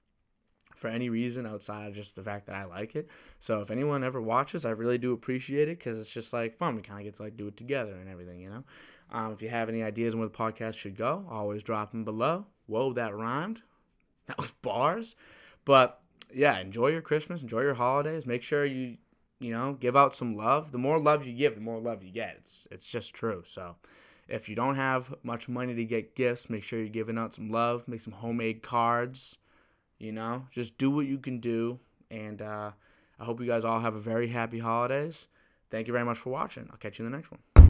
for 0.77 0.89
any 0.89 1.09
reason 1.09 1.47
outside 1.47 1.87
of 1.89 1.95
just 1.95 2.17
the 2.17 2.23
fact 2.23 2.47
that 2.47 2.57
I 2.57 2.65
like 2.65 2.97
it. 2.97 3.09
So 3.39 3.61
if 3.61 3.71
anyone 3.71 4.03
ever 4.03 4.21
watches, 4.21 4.65
I 4.65 4.71
really 4.71 4.99
do 4.99 5.13
appreciate 5.13 5.69
it 5.69 5.79
because 5.79 5.99
it's 5.99 6.13
just 6.13 6.33
like 6.33 6.59
fun. 6.59 6.77
We 6.77 6.83
kind 6.83 6.99
of 6.99 7.05
get 7.05 7.17
to 7.17 7.23
like 7.23 7.37
do 7.37 7.47
it 7.47 7.57
together 7.57 7.95
and 7.95 8.09
everything, 8.09 8.41
you 8.41 8.51
know. 8.51 8.65
Um, 9.11 9.33
if 9.33 9.43
you 9.43 9.49
have 9.49 9.69
any 9.69 9.83
ideas 9.83 10.15
on 10.15 10.21
where 10.21 10.29
the 10.29 10.35
podcast 10.35 10.77
should 10.77 10.97
go, 10.97 11.27
always 11.31 11.63
drop 11.63 11.93
them 11.93 12.05
below. 12.05 12.47
Whoa, 12.67 12.93
that 12.93 13.15
rhymed. 13.15 13.63
That 14.29 14.39
was 14.39 14.53
bars. 14.63 15.17
But 15.65 16.01
yeah, 16.33 16.59
enjoy 16.61 16.89
your 16.89 17.03
Christmas, 17.03 17.43
enjoy 17.43 17.63
your 17.63 17.75
holidays. 17.75 18.25
Make 18.25 18.45
sure 18.45 18.65
you 18.65 18.99
you 19.41 19.51
know 19.51 19.77
give 19.79 19.97
out 19.97 20.15
some 20.15 20.37
love. 20.37 20.71
The 20.71 20.79
more 20.79 20.99
love 21.01 21.27
you 21.27 21.33
give, 21.33 21.57
the 21.57 21.61
more 21.61 21.81
love 21.81 22.05
you 22.05 22.13
get. 22.13 22.37
It's 22.39 22.69
it's 22.71 22.87
just 22.87 23.13
true. 23.15 23.43
So 23.45 23.75
if 24.33 24.49
you 24.49 24.57
don't 24.57 24.77
have 24.77 25.15
much 25.23 25.47
money 25.47 25.75
to 25.75 25.85
get 25.85 26.17
gifts, 26.17 26.49
make 26.49 26.63
sure 26.65 26.79
you're 26.79 26.89
giving 26.89 27.19
out 27.19 27.35
some 27.35 27.51
love. 27.51 27.87
Make 27.87 28.01
some 28.01 28.15
homemade 28.15 28.63
cards. 28.63 29.37
You 29.99 30.11
know, 30.11 30.47
just 30.51 30.79
do 30.79 30.91
what 30.91 31.07
you 31.07 31.19
can 31.19 31.39
do. 31.39 31.79
And 32.11 32.41
uh, 32.41 32.71
I 33.21 33.25
hope 33.25 33.41
you 33.41 33.47
guys 33.47 33.63
all 33.63 33.81
have 33.81 33.95
a 33.95 34.01
very 34.01 34.29
happy 34.29 34.59
holidays. 34.59 35.29
Thank 35.71 35.87
you 35.87 35.93
very 35.93 36.07
much 36.07 36.19
for 36.19 36.31
watching. 36.31 36.67
I'll 36.71 36.79
catch 36.79 36.99
you 36.99 37.05
in 37.05 37.13
the 37.13 37.17
next 37.17 37.31
one. 37.31 37.41